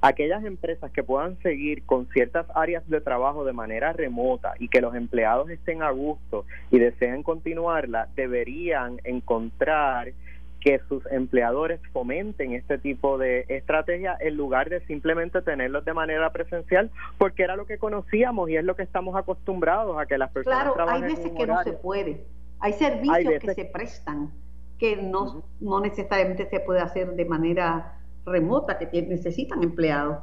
aquellas 0.00 0.44
empresas 0.44 0.90
que 0.92 1.02
puedan 1.02 1.38
seguir 1.42 1.84
con 1.84 2.08
ciertas 2.08 2.46
áreas 2.54 2.88
de 2.88 3.00
trabajo 3.00 3.44
de 3.44 3.52
manera 3.52 3.92
remota 3.92 4.54
y 4.58 4.68
que 4.68 4.80
los 4.80 4.94
empleados 4.94 5.50
estén 5.50 5.82
a 5.82 5.90
gusto 5.90 6.46
y 6.70 6.78
deseen 6.78 7.22
continuarla, 7.22 8.08
deberían 8.16 9.00
encontrar 9.04 10.12
que 10.60 10.80
sus 10.88 11.04
empleadores 11.10 11.80
fomenten 11.92 12.52
este 12.52 12.76
tipo 12.78 13.16
de 13.16 13.46
estrategia 13.48 14.16
en 14.20 14.36
lugar 14.36 14.68
de 14.68 14.80
simplemente 14.86 15.40
tenerlos 15.40 15.84
de 15.86 15.94
manera 15.94 16.30
presencial, 16.32 16.90
porque 17.16 17.42
era 17.42 17.56
lo 17.56 17.66
que 17.66 17.78
conocíamos 17.78 18.50
y 18.50 18.56
es 18.56 18.64
lo 18.64 18.76
que 18.76 18.82
estamos 18.82 19.16
acostumbrados 19.16 19.98
a 19.98 20.04
que 20.06 20.18
las 20.18 20.30
personas 20.30 20.72
Claro, 20.74 20.90
hay 20.90 21.02
veces 21.02 21.32
que 21.32 21.46
no 21.46 21.62
se 21.62 21.72
puede. 21.72 22.26
Hay 22.60 22.74
servicios 22.74 23.40
que 23.40 23.54
se 23.54 23.64
prestan 23.64 24.30
que 24.78 24.96
no, 24.96 25.44
no 25.60 25.80
necesariamente 25.80 26.46
se 26.48 26.60
puede 26.60 26.80
hacer 26.80 27.12
de 27.12 27.24
manera 27.24 27.99
remota 28.26 28.78
que 28.78 29.02
necesitan 29.02 29.62
empleados. 29.62 30.18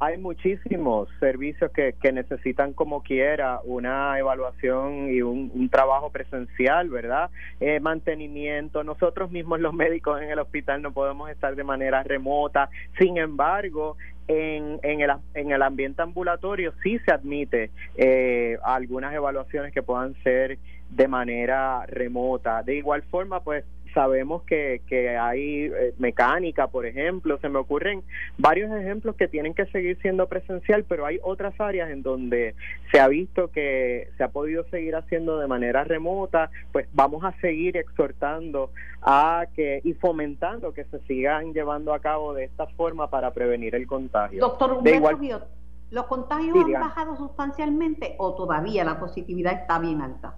Hay 0.00 0.16
muchísimos 0.16 1.08
servicios 1.18 1.72
que, 1.72 1.94
que 2.00 2.12
necesitan 2.12 2.72
como 2.72 3.02
quiera 3.02 3.60
una 3.64 4.16
evaluación 4.16 5.12
y 5.12 5.22
un, 5.22 5.68
trabajo 5.70 6.10
presencial, 6.10 6.88
¿verdad? 6.88 7.30
Eh, 7.58 7.80
mantenimiento. 7.80 8.84
Nosotros 8.84 9.32
mismos 9.32 9.58
los 9.58 9.74
médicos 9.74 10.22
en 10.22 10.30
el 10.30 10.38
hospital 10.38 10.82
no 10.82 10.92
podemos 10.92 11.28
estar 11.30 11.56
de 11.56 11.64
manera 11.64 12.04
remota. 12.04 12.70
Sin 12.96 13.18
embargo, 13.18 13.96
en, 14.28 14.78
en, 14.84 15.00
el, 15.00 15.10
en 15.34 15.50
el 15.50 15.62
ambiente 15.62 16.00
ambulatorio 16.00 16.72
sí 16.82 16.98
se 17.04 17.12
admite 17.12 17.70
eh, 17.96 18.56
algunas 18.62 19.12
evaluaciones 19.12 19.72
que 19.72 19.82
puedan 19.82 20.14
ser 20.22 20.58
de 20.90 21.08
manera 21.08 21.84
remota. 21.86 22.62
De 22.62 22.76
igual 22.76 23.02
forma, 23.02 23.40
pues 23.40 23.64
sabemos 23.94 24.42
que, 24.44 24.82
que 24.86 25.16
hay 25.16 25.64
eh, 25.64 25.94
mecánica, 25.98 26.68
por 26.68 26.86
ejemplo, 26.86 27.38
se 27.38 27.48
me 27.48 27.58
ocurren 27.58 28.02
varios 28.36 28.70
ejemplos 28.72 29.16
que 29.16 29.28
tienen 29.28 29.54
que 29.54 29.66
seguir 29.66 29.98
siendo 30.00 30.26
presencial, 30.26 30.84
pero 30.84 31.06
hay 31.06 31.18
otras 31.22 31.58
áreas 31.60 31.90
en 31.90 32.02
donde 32.02 32.54
se 32.90 33.00
ha 33.00 33.08
visto 33.08 33.48
que 33.48 34.08
se 34.16 34.24
ha 34.24 34.28
podido 34.28 34.64
seguir 34.64 34.96
haciendo 34.96 35.38
de 35.38 35.46
manera 35.46 35.84
remota, 35.84 36.50
pues 36.72 36.88
vamos 36.92 37.24
a 37.24 37.32
seguir 37.40 37.76
exhortando 37.76 38.70
a 39.02 39.46
que 39.54 39.80
y 39.84 39.94
fomentando 39.94 40.72
que 40.72 40.84
se 40.84 40.98
sigan 41.00 41.52
llevando 41.52 41.94
a 41.94 42.00
cabo 42.00 42.34
de 42.34 42.44
esta 42.44 42.66
forma 42.66 43.10
para 43.10 43.32
prevenir 43.32 43.74
el 43.74 43.86
contagio. 43.86 44.40
Doctor 44.40 44.72
Humberto, 44.72 45.46
¿los 45.90 46.06
contagios 46.06 46.56
han 46.56 46.72
bajado 46.72 47.16
sustancialmente 47.16 48.14
o 48.18 48.34
todavía 48.34 48.84
la 48.84 48.98
positividad 48.98 49.52
está 49.54 49.78
bien 49.78 50.00
alta? 50.00 50.34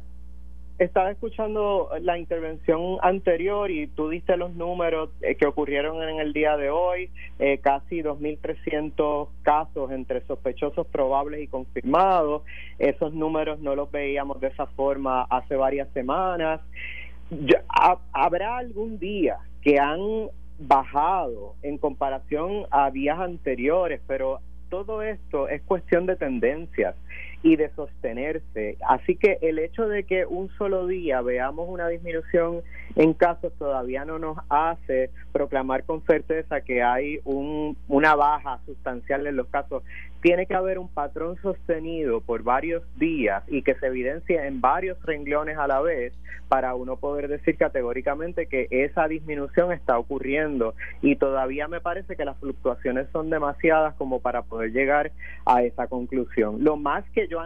Estaba 0.80 1.10
escuchando 1.10 1.90
la 2.00 2.16
intervención 2.16 2.96
anterior 3.02 3.70
y 3.70 3.87
tú 3.87 4.08
diste 4.08 4.38
los 4.38 4.54
números 4.54 5.10
eh, 5.20 5.34
que 5.34 5.46
ocurrieron 5.46 6.02
en 6.02 6.20
el 6.20 6.32
día 6.32 6.56
de 6.56 6.70
hoy, 6.70 7.10
eh, 7.38 7.58
casi 7.58 8.02
2.300 8.02 9.28
casos 9.42 9.90
entre 9.90 10.22
sospechosos 10.22 10.87
probables 10.87 11.42
y 11.42 11.49
confirmados. 11.49 12.42
Esos 12.78 13.12
números 13.12 13.60
no 13.60 13.75
los 13.75 13.90
veíamos 13.90 14.40
de 14.40 14.49
esa 14.49 14.66
forma 14.68 15.25
hace 15.25 15.54
varias 15.54 15.88
semanas. 15.92 16.62
¿Habrá 18.12 18.56
algún 18.56 18.99
día 18.99 19.37
que 19.60 19.78
han 19.78 20.30
bajado 20.58 21.56
en 21.62 21.76
comparación 21.76 22.66
a 22.70 22.90
días 22.90 23.18
anteriores, 23.20 24.00
pero 24.06 24.40
todo 24.70 25.02
esto 25.02 25.49
es 25.49 25.60
cuestión 25.62 26.06
de 26.06 26.16
tendencias 26.16 26.94
y 27.42 27.56
de 27.56 27.70
sostenerse. 27.70 28.76
Así 28.87 29.16
que 29.16 29.38
el 29.42 29.59
hecho 29.59 29.88
de 29.88 30.04
que 30.04 30.26
un 30.26 30.50
solo 30.56 30.87
día 30.87 31.23
veamos 31.23 31.68
una 31.68 31.88
disminución 31.88 32.62
en 32.97 33.14
casos 33.14 33.52
todavía 33.59 34.04
no 34.04 34.18
nos 34.18 34.38
hace 34.49 35.11
proclamar 35.32 35.85
con 35.85 36.04
certeza 36.04 36.61
que 36.61 36.82
hay 36.82 37.20
un, 37.25 37.76
una 37.88 38.14
baja 38.14 38.61
sustancial 38.66 39.26
en 39.26 39.37
los 39.37 39.47
casos. 39.47 39.82
Tiene 40.22 40.44
que 40.46 40.54
haber 40.54 40.78
un 40.78 40.88
patrón 40.88 41.36
sostenido 41.40 42.20
por 42.20 42.42
varios 42.42 42.82
días 42.98 43.42
y 43.48 43.62
que 43.62 43.74
se 43.76 43.86
evidencie 43.86 44.46
en 44.46 44.60
varios 44.60 45.02
renglones 45.02 45.56
a 45.56 45.66
la 45.66 45.80
vez 45.80 46.12
para 46.48 46.74
uno 46.74 46.96
poder 46.96 47.28
decir 47.28 47.56
categóricamente 47.56 48.46
que 48.46 48.66
esa 48.70 49.08
disminución 49.08 49.72
está 49.72 49.98
ocurriendo 49.98 50.74
y 51.00 51.16
todavía 51.16 51.68
me 51.68 51.80
parece 51.80 52.16
que 52.16 52.24
las 52.24 52.36
fluctuaciones 52.38 53.08
son 53.12 53.30
demasiadas 53.30 53.94
como 53.94 54.20
para 54.20 54.42
poder 54.42 54.72
llegar 54.72 55.12
a 55.46 55.62
esa 55.62 55.86
conclusión. 55.86 56.64
Lo 56.64 56.76
más 56.76 57.08
que 57.10 57.28
yo 57.28 57.40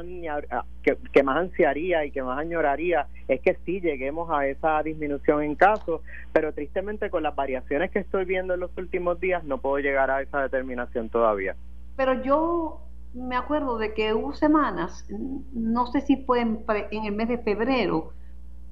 que, 0.82 0.96
que 1.12 1.22
más 1.22 1.36
ansiaría 1.36 2.04
y 2.04 2.10
que 2.10 2.22
más 2.22 2.38
añoraría 2.38 3.06
es 3.28 3.40
que 3.40 3.56
sí 3.64 3.80
lleguemos 3.80 4.30
a 4.30 4.46
esa 4.46 4.82
disminución 4.82 5.42
en 5.42 5.54
casos, 5.54 6.00
pero 6.32 6.52
tristemente 6.52 7.10
con 7.10 7.22
las 7.22 7.36
variaciones 7.36 7.90
que 7.90 8.00
estoy 8.00 8.24
viendo 8.24 8.54
en 8.54 8.60
los 8.60 8.76
últimos 8.76 9.20
días 9.20 9.44
no 9.44 9.58
puedo 9.58 9.78
llegar 9.78 10.10
a 10.10 10.22
esa 10.22 10.42
determinación 10.42 11.08
todavía. 11.08 11.54
Pero 11.96 12.22
yo 12.22 12.80
me 13.14 13.36
acuerdo 13.36 13.78
de 13.78 13.94
que 13.94 14.14
hubo 14.14 14.34
semanas, 14.34 15.06
no 15.52 15.86
sé 15.86 16.00
si 16.00 16.24
fue 16.24 16.40
en, 16.40 16.64
el 16.90 17.12
mes 17.14 17.28
de 17.28 17.38
febrero 17.38 18.12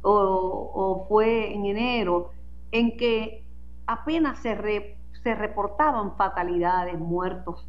o, 0.02 1.06
fue 1.08 1.54
en 1.54 1.66
enero, 1.66 2.30
en 2.72 2.96
que 2.96 3.44
apenas 3.86 4.40
se, 4.40 4.96
se 5.22 5.34
reportaban 5.34 6.16
fatalidades, 6.16 6.98
muertos 6.98 7.68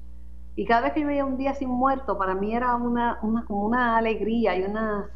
y 0.55 0.65
cada 0.65 0.81
vez 0.81 0.93
que 0.93 1.01
yo 1.01 1.07
veía 1.07 1.25
un 1.25 1.38
día 1.38 1.55
sin 1.55 1.69
muerto, 1.69 2.17
para 2.17 2.36
mí 2.36 2.53
era 2.53 2.75
una, 2.75 3.17
una, 3.24 3.43
como 3.45 3.65
una 3.65 3.98
alegría 3.98 4.55
y 4.55 4.63
una, 4.63 5.10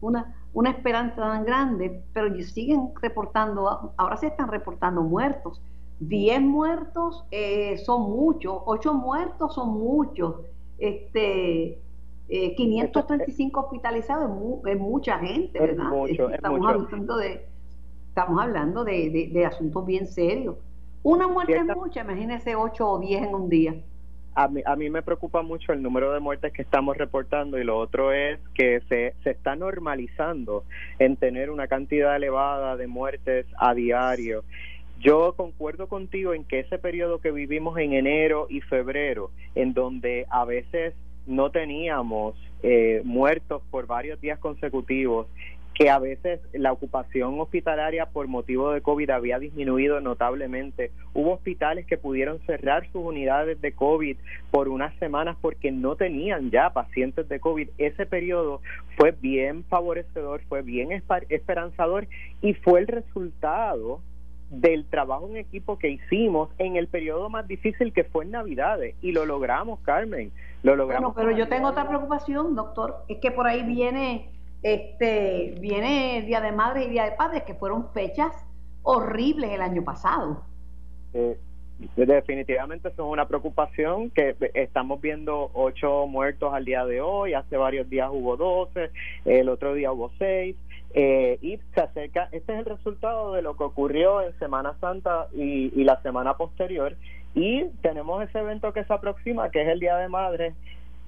una, 0.00 0.34
una 0.52 0.70
esperanza 0.70 1.16
tan 1.16 1.44
grande, 1.44 2.04
pero 2.12 2.34
siguen 2.42 2.92
reportando, 3.00 3.94
ahora 3.96 4.16
se 4.16 4.26
están 4.26 4.48
reportando 4.48 5.02
muertos. 5.02 5.60
Diez 6.08 6.40
muertos 6.40 7.24
eh, 7.30 7.78
son 7.78 8.10
muchos, 8.10 8.60
ocho 8.66 8.92
muertos 8.92 9.54
son 9.54 9.78
muchos, 9.78 10.34
este, 10.78 11.78
535 12.28 13.60
eh, 13.60 13.64
hospitalizados 13.64 14.30
es, 14.66 14.78
mucha 14.80 15.18
gente, 15.20 15.60
¿verdad? 15.60 15.92
estamos, 16.08 16.66
Hablando 16.66 17.16
de, 17.18 17.46
estamos 18.08 18.42
hablando 18.42 18.82
de, 18.82 19.30
de, 19.32 19.46
asuntos 19.46 19.86
bien 19.86 20.08
serios. 20.08 20.56
Una 21.04 21.28
muerte 21.28 21.56
es 21.56 21.76
mucha, 21.76 22.00
imagínese 22.00 22.56
ocho 22.56 22.90
o 22.90 22.98
diez 22.98 23.22
en 23.22 23.34
un 23.36 23.48
día 23.48 23.74
a 24.34 24.48
mí, 24.48 24.62
a 24.64 24.76
mí 24.76 24.88
me 24.88 25.02
preocupa 25.02 25.42
mucho 25.42 25.72
el 25.72 25.82
número 25.82 26.12
de 26.12 26.20
muertes 26.20 26.52
que 26.52 26.62
estamos 26.62 26.96
reportando 26.96 27.58
y 27.58 27.64
lo 27.64 27.76
otro 27.76 28.12
es 28.12 28.38
que 28.54 28.80
se, 28.88 29.14
se 29.22 29.30
está 29.30 29.56
normalizando 29.56 30.64
en 30.98 31.16
tener 31.16 31.50
una 31.50 31.68
cantidad 31.68 32.16
elevada 32.16 32.76
de 32.76 32.86
muertes 32.86 33.46
a 33.58 33.74
diario. 33.74 34.44
Yo 35.02 35.32
concuerdo 35.32 35.88
contigo 35.88 36.32
en 36.32 36.44
que 36.44 36.60
ese 36.60 36.78
periodo 36.78 37.18
que 37.18 37.32
vivimos 37.32 37.76
en 37.78 37.92
enero 37.92 38.46
y 38.48 38.60
febrero, 38.60 39.32
en 39.56 39.74
donde 39.74 40.26
a 40.30 40.44
veces 40.44 40.94
no 41.26 41.50
teníamos 41.50 42.36
eh, 42.62 43.02
muertos 43.04 43.62
por 43.72 43.88
varios 43.88 44.20
días 44.20 44.38
consecutivos 44.38 45.26
que 45.74 45.90
a 45.90 45.98
veces 45.98 46.38
la 46.52 46.70
ocupación 46.70 47.40
hospitalaria 47.40 48.06
por 48.06 48.28
motivo 48.28 48.70
de 48.70 48.80
COVID 48.80 49.10
había 49.10 49.40
disminuido 49.40 50.00
notablemente. 50.00 50.92
Hubo 51.14 51.32
hospitales 51.32 51.84
que 51.86 51.98
pudieron 51.98 52.38
cerrar 52.46 52.86
sus 52.92 53.02
unidades 53.04 53.60
de 53.60 53.72
COVID 53.72 54.16
por 54.52 54.68
unas 54.68 54.94
semanas 55.00 55.36
porque 55.40 55.72
no 55.72 55.96
tenían 55.96 56.52
ya 56.52 56.70
pacientes 56.70 57.28
de 57.28 57.40
COVID. 57.40 57.70
Ese 57.78 58.06
periodo 58.06 58.60
fue 58.96 59.10
bien 59.10 59.64
favorecedor, 59.64 60.42
fue 60.48 60.62
bien 60.62 60.90
esperanzador 61.28 62.06
y 62.40 62.54
fue 62.54 62.78
el 62.78 62.86
resultado 62.86 64.00
del 64.52 64.84
trabajo 64.84 65.28
en 65.28 65.38
equipo 65.38 65.78
que 65.78 65.88
hicimos 65.88 66.50
en 66.58 66.76
el 66.76 66.86
periodo 66.86 67.30
más 67.30 67.48
difícil 67.48 67.92
que 67.92 68.04
fue 68.04 68.24
en 68.24 68.32
Navidades 68.32 68.94
y 69.00 69.12
lo 69.12 69.24
logramos, 69.24 69.80
Carmen. 69.80 70.30
Lo 70.62 70.76
logramos. 70.76 71.14
Bueno, 71.14 71.28
pero 71.28 71.36
yo 71.36 71.48
tengo 71.48 71.68
otra 71.68 71.88
preocupación, 71.88 72.54
doctor, 72.54 73.04
es 73.08 73.18
que 73.18 73.30
por 73.30 73.46
ahí 73.46 73.62
viene 73.62 74.28
este, 74.62 75.54
viene 75.58 76.22
Día 76.26 76.40
de 76.40 76.52
Madre 76.52 76.84
y 76.84 76.90
Día 76.90 77.04
de 77.04 77.12
Padres, 77.12 77.42
que 77.44 77.54
fueron 77.54 77.90
fechas 77.92 78.32
horribles 78.82 79.50
el 79.50 79.62
año 79.62 79.82
pasado. 79.82 80.42
Eh, 81.14 81.36
definitivamente 81.96 82.90
son 82.94 83.08
una 83.08 83.26
preocupación 83.26 84.10
que 84.10 84.36
estamos 84.54 85.00
viendo 85.00 85.50
ocho 85.54 86.06
muertos 86.06 86.52
al 86.52 86.64
día 86.64 86.84
de 86.84 87.00
hoy, 87.00 87.34
hace 87.34 87.56
varios 87.56 87.88
días 87.88 88.08
hubo 88.12 88.36
doce, 88.36 88.90
el 89.24 89.48
otro 89.48 89.74
día 89.74 89.92
hubo 89.92 90.12
seis. 90.18 90.56
Eh, 90.94 91.38
y 91.40 91.58
se 91.74 91.80
acerca, 91.80 92.28
este 92.32 92.52
es 92.52 92.58
el 92.58 92.64
resultado 92.66 93.32
de 93.32 93.40
lo 93.40 93.56
que 93.56 93.64
ocurrió 93.64 94.20
en 94.20 94.38
Semana 94.38 94.74
Santa 94.78 95.28
y, 95.32 95.70
la 95.84 96.00
semana 96.02 96.36
posterior 96.36 96.96
y 97.34 97.64
tenemos 97.80 98.22
ese 98.22 98.40
evento 98.40 98.74
que 98.74 98.84
se 98.84 98.92
aproxima, 98.92 99.50
que 99.50 99.62
es 99.62 99.68
el 99.68 99.80
Día 99.80 99.96
de 99.96 100.08
Madre, 100.08 100.54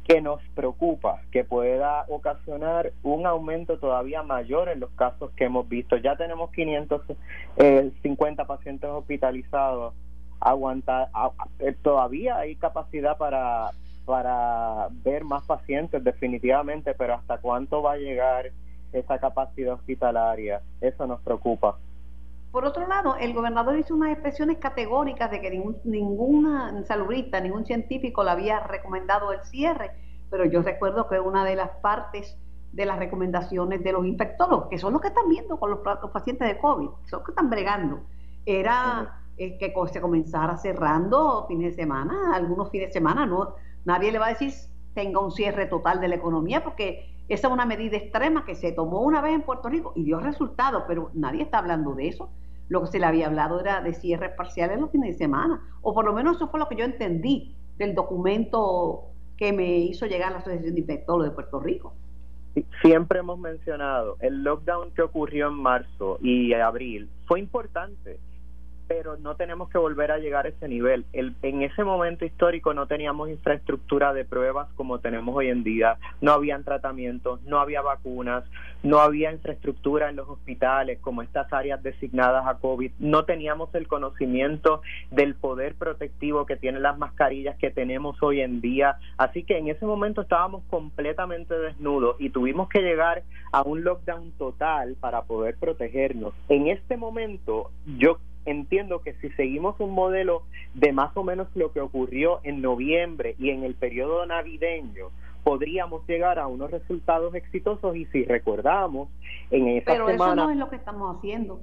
que 0.04 0.22
nos 0.22 0.40
preocupa, 0.54 1.20
que 1.30 1.44
pueda 1.44 2.06
ocasionar 2.08 2.92
un 3.02 3.26
aumento 3.26 3.78
todavía 3.78 4.22
mayor 4.22 4.70
en 4.70 4.80
los 4.80 4.90
casos 4.92 5.30
que 5.32 5.44
hemos 5.44 5.68
visto. 5.68 5.96
Ya 5.98 6.16
tenemos 6.16 6.50
550 6.52 8.42
eh, 8.42 8.46
pacientes 8.46 8.90
hospitalizados. 8.90 9.94
Aguantar, 10.40 11.08
todavía 11.82 12.38
hay 12.38 12.56
capacidad 12.56 13.16
para, 13.16 13.70
para 14.04 14.88
ver 15.04 15.24
más 15.24 15.44
pacientes 15.44 16.02
definitivamente, 16.02 16.94
pero 16.94 17.14
hasta 17.14 17.38
cuánto 17.38 17.82
va 17.82 17.92
a 17.92 17.96
llegar 17.96 18.50
esa 18.94 19.18
capacidad 19.18 19.74
hospitalaria, 19.74 20.62
eso 20.80 21.06
nos 21.06 21.20
preocupa. 21.20 21.76
Por 22.50 22.64
otro 22.64 22.86
lado, 22.86 23.16
el 23.16 23.34
gobernador 23.34 23.76
hizo 23.78 23.94
unas 23.94 24.12
expresiones 24.12 24.58
categóricas 24.58 25.30
de 25.30 25.40
que 25.40 25.50
ningún, 25.50 25.76
ninguna 25.84 26.84
salubrista, 26.84 27.40
ningún 27.40 27.66
científico 27.66 28.22
le 28.22 28.30
había 28.30 28.60
recomendado 28.60 29.32
el 29.32 29.40
cierre, 29.42 29.90
pero 30.30 30.44
yo 30.44 30.62
recuerdo 30.62 31.08
que 31.08 31.18
una 31.18 31.44
de 31.44 31.56
las 31.56 31.70
partes 31.82 32.36
de 32.72 32.86
las 32.86 32.98
recomendaciones 32.98 33.82
de 33.82 33.92
los 33.92 34.06
infectólogos, 34.06 34.68
que 34.68 34.78
son 34.78 34.92
los 34.92 35.02
que 35.02 35.08
están 35.08 35.28
viendo 35.28 35.58
con 35.58 35.70
los, 35.70 35.80
pacientes 36.12 36.46
de 36.46 36.58
COVID, 36.58 36.88
son 37.06 37.18
los 37.18 37.24
que 37.24 37.32
están 37.32 37.50
bregando, 37.50 38.00
era 38.46 39.20
eh, 39.36 39.58
que 39.58 39.72
se 39.92 40.00
comenzara 40.00 40.56
cerrando 40.56 41.46
fines 41.48 41.76
de 41.76 41.82
semana, 41.82 42.34
algunos 42.34 42.70
fines 42.70 42.88
de 42.88 42.92
semana, 42.92 43.26
no, 43.26 43.54
nadie 43.84 44.12
le 44.12 44.18
va 44.18 44.26
a 44.26 44.30
decir 44.30 44.52
tenga 44.94 45.20
un 45.20 45.32
cierre 45.32 45.66
total 45.66 46.00
de 46.00 46.08
la 46.08 46.14
economía, 46.14 46.62
porque 46.62 47.13
esa 47.28 47.48
es 47.48 47.52
una 47.52 47.64
medida 47.64 47.96
extrema 47.96 48.44
que 48.44 48.54
se 48.54 48.72
tomó 48.72 49.00
una 49.00 49.20
vez 49.22 49.34
en 49.34 49.42
Puerto 49.42 49.68
Rico 49.68 49.92
y 49.96 50.04
dio 50.04 50.20
resultados, 50.20 50.84
pero 50.86 51.10
nadie 51.14 51.42
está 51.42 51.58
hablando 51.58 51.94
de 51.94 52.08
eso. 52.08 52.30
Lo 52.68 52.82
que 52.82 52.88
se 52.88 52.98
le 52.98 53.06
había 53.06 53.26
hablado 53.26 53.60
era 53.60 53.80
de 53.80 53.94
cierres 53.94 54.32
parciales 54.36 54.80
los 54.80 54.90
fines 54.90 55.14
de 55.14 55.18
semana, 55.18 55.60
o 55.82 55.94
por 55.94 56.04
lo 56.04 56.12
menos 56.12 56.36
eso 56.36 56.48
fue 56.48 56.60
lo 56.60 56.68
que 56.68 56.76
yo 56.76 56.84
entendí 56.84 57.54
del 57.76 57.94
documento 57.94 59.04
que 59.36 59.52
me 59.52 59.78
hizo 59.78 60.06
llegar 60.06 60.32
la 60.32 60.38
Asociación 60.38 60.74
de 60.74 60.80
Infectólogos 60.80 61.30
de 61.30 61.34
Puerto 61.34 61.60
Rico. 61.60 61.94
Siempre 62.82 63.18
hemos 63.18 63.38
mencionado, 63.38 64.16
el 64.20 64.44
lockdown 64.44 64.92
que 64.92 65.02
ocurrió 65.02 65.48
en 65.48 65.54
marzo 65.54 66.18
y 66.22 66.52
abril 66.52 67.10
fue 67.26 67.40
importante 67.40 68.20
pero 68.86 69.16
no 69.16 69.36
tenemos 69.36 69.70
que 69.70 69.78
volver 69.78 70.12
a 70.12 70.18
llegar 70.18 70.46
a 70.46 70.50
ese 70.50 70.68
nivel. 70.68 71.04
El, 71.12 71.34
en 71.42 71.62
ese 71.62 71.84
momento 71.84 72.24
histórico 72.24 72.74
no 72.74 72.86
teníamos 72.86 73.28
infraestructura 73.30 74.12
de 74.12 74.24
pruebas 74.24 74.68
como 74.76 74.98
tenemos 74.98 75.34
hoy 75.34 75.48
en 75.48 75.64
día, 75.64 75.98
no 76.20 76.32
habían 76.32 76.64
tratamientos, 76.64 77.42
no 77.42 77.58
había 77.58 77.82
vacunas, 77.82 78.44
no 78.82 78.98
había 78.98 79.32
infraestructura 79.32 80.10
en 80.10 80.16
los 80.16 80.28
hospitales 80.28 80.98
como 81.00 81.22
estas 81.22 81.52
áreas 81.52 81.82
designadas 81.82 82.46
a 82.46 82.58
COVID, 82.58 82.92
no 82.98 83.24
teníamos 83.24 83.74
el 83.74 83.88
conocimiento 83.88 84.82
del 85.10 85.34
poder 85.34 85.74
protectivo 85.74 86.46
que 86.46 86.56
tienen 86.56 86.82
las 86.82 86.98
mascarillas 86.98 87.56
que 87.56 87.70
tenemos 87.70 88.22
hoy 88.22 88.40
en 88.40 88.60
día, 88.60 88.98
así 89.16 89.42
que 89.42 89.58
en 89.58 89.68
ese 89.68 89.86
momento 89.86 90.22
estábamos 90.22 90.62
completamente 90.68 91.58
desnudos 91.58 92.16
y 92.18 92.30
tuvimos 92.30 92.68
que 92.68 92.80
llegar 92.80 93.22
a 93.52 93.62
un 93.62 93.84
lockdown 93.84 94.32
total 94.32 94.96
para 95.00 95.22
poder 95.22 95.56
protegernos. 95.56 96.34
En 96.48 96.68
este 96.68 96.96
momento 96.96 97.70
yo 97.98 98.18
entiendo 98.44 99.00
que 99.00 99.14
si 99.14 99.30
seguimos 99.30 99.78
un 99.80 99.92
modelo 99.92 100.42
de 100.74 100.92
más 100.92 101.16
o 101.16 101.24
menos 101.24 101.48
lo 101.54 101.72
que 101.72 101.80
ocurrió 101.80 102.40
en 102.42 102.60
noviembre 102.62 103.34
y 103.38 103.50
en 103.50 103.64
el 103.64 103.74
periodo 103.74 104.24
navideño, 104.26 105.10
podríamos 105.42 106.06
llegar 106.06 106.38
a 106.38 106.46
unos 106.46 106.70
resultados 106.70 107.34
exitosos 107.34 107.94
y 107.96 108.06
si 108.06 108.24
recordamos 108.24 109.08
en 109.50 109.68
esa 109.68 109.92
Pero 109.92 110.08
eso 110.08 110.34
no 110.34 110.50
es 110.50 110.56
lo 110.56 110.70
que 110.70 110.76
estamos 110.76 111.16
haciendo. 111.16 111.60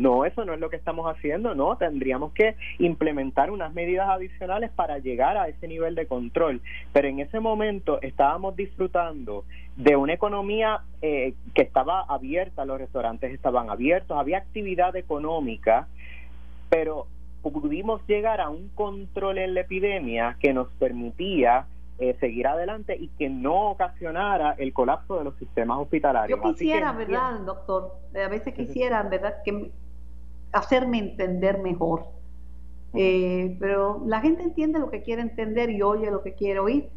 No, 0.00 0.24
eso 0.24 0.46
no 0.46 0.54
es 0.54 0.60
lo 0.60 0.70
que 0.70 0.76
estamos 0.76 1.14
haciendo, 1.14 1.54
no, 1.54 1.76
tendríamos 1.76 2.32
que 2.32 2.56
implementar 2.78 3.50
unas 3.50 3.74
medidas 3.74 4.08
adicionales 4.08 4.70
para 4.70 4.96
llegar 4.98 5.36
a 5.36 5.48
ese 5.48 5.68
nivel 5.68 5.94
de 5.94 6.06
control. 6.06 6.62
Pero 6.94 7.08
en 7.08 7.20
ese 7.20 7.38
momento 7.38 8.00
estábamos 8.00 8.56
disfrutando 8.56 9.44
de 9.76 9.96
una 9.96 10.14
economía 10.14 10.80
eh, 11.02 11.34
que 11.54 11.60
estaba 11.60 12.00
abierta, 12.08 12.64
los 12.64 12.78
restaurantes 12.78 13.34
estaban 13.34 13.68
abiertos, 13.68 14.16
había 14.18 14.38
actividad 14.38 14.96
económica, 14.96 15.86
pero 16.70 17.06
pudimos 17.42 18.00
llegar 18.06 18.40
a 18.40 18.48
un 18.48 18.68
control 18.70 19.36
en 19.36 19.52
la 19.52 19.60
epidemia 19.60 20.36
que 20.40 20.54
nos 20.54 20.68
permitía 20.78 21.66
eh, 21.98 22.16
seguir 22.20 22.46
adelante 22.46 22.96
y 22.96 23.08
que 23.18 23.28
no 23.28 23.72
ocasionara 23.72 24.54
el 24.56 24.72
colapso 24.72 25.18
de 25.18 25.24
los 25.24 25.36
sistemas 25.36 25.76
hospitalarios. 25.78 26.40
Yo 26.42 26.50
quisiera, 26.52 26.92
¿verdad, 26.92 27.40
doctor? 27.40 27.96
A 28.14 28.28
veces 28.28 28.54
quisiera, 28.54 29.02
¿verdad?, 29.02 29.42
que 29.44 29.70
hacerme 30.52 30.98
entender 30.98 31.60
mejor. 31.60 32.06
Eh, 32.92 33.56
pero 33.60 34.02
la 34.06 34.20
gente 34.20 34.42
entiende 34.42 34.78
lo 34.78 34.90
que 34.90 35.02
quiere 35.02 35.22
entender 35.22 35.70
y 35.70 35.82
oye 35.82 36.10
lo 36.10 36.22
que 36.22 36.34
quiere 36.34 36.58
oír. 36.58 36.90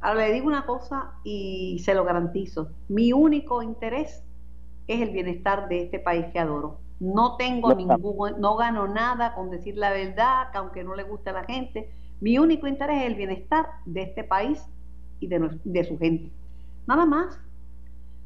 Ahora 0.00 0.26
le 0.28 0.32
digo 0.32 0.46
una 0.46 0.64
cosa 0.64 1.12
y 1.24 1.80
se 1.84 1.94
lo 1.94 2.04
garantizo. 2.04 2.70
Mi 2.88 3.12
único 3.12 3.62
interés 3.62 4.24
es 4.86 5.00
el 5.00 5.10
bienestar 5.10 5.68
de 5.68 5.82
este 5.82 5.98
país 5.98 6.26
que 6.32 6.38
adoro. 6.38 6.78
No 7.00 7.36
tengo 7.36 7.74
ningún, 7.74 8.40
no 8.40 8.56
gano 8.56 8.86
nada 8.86 9.34
con 9.34 9.50
decir 9.50 9.76
la 9.76 9.90
verdad, 9.90 10.50
que 10.52 10.58
aunque 10.58 10.84
no 10.84 10.94
le 10.94 11.02
guste 11.02 11.30
a 11.30 11.34
la 11.34 11.44
gente. 11.44 11.92
Mi 12.20 12.38
único 12.38 12.66
interés 12.66 13.02
es 13.02 13.06
el 13.08 13.14
bienestar 13.14 13.66
de 13.86 14.02
este 14.02 14.24
país 14.24 14.62
y 15.18 15.26
de, 15.26 15.58
de 15.64 15.84
su 15.84 15.98
gente. 15.98 16.30
Nada 16.86 17.06
más, 17.06 17.38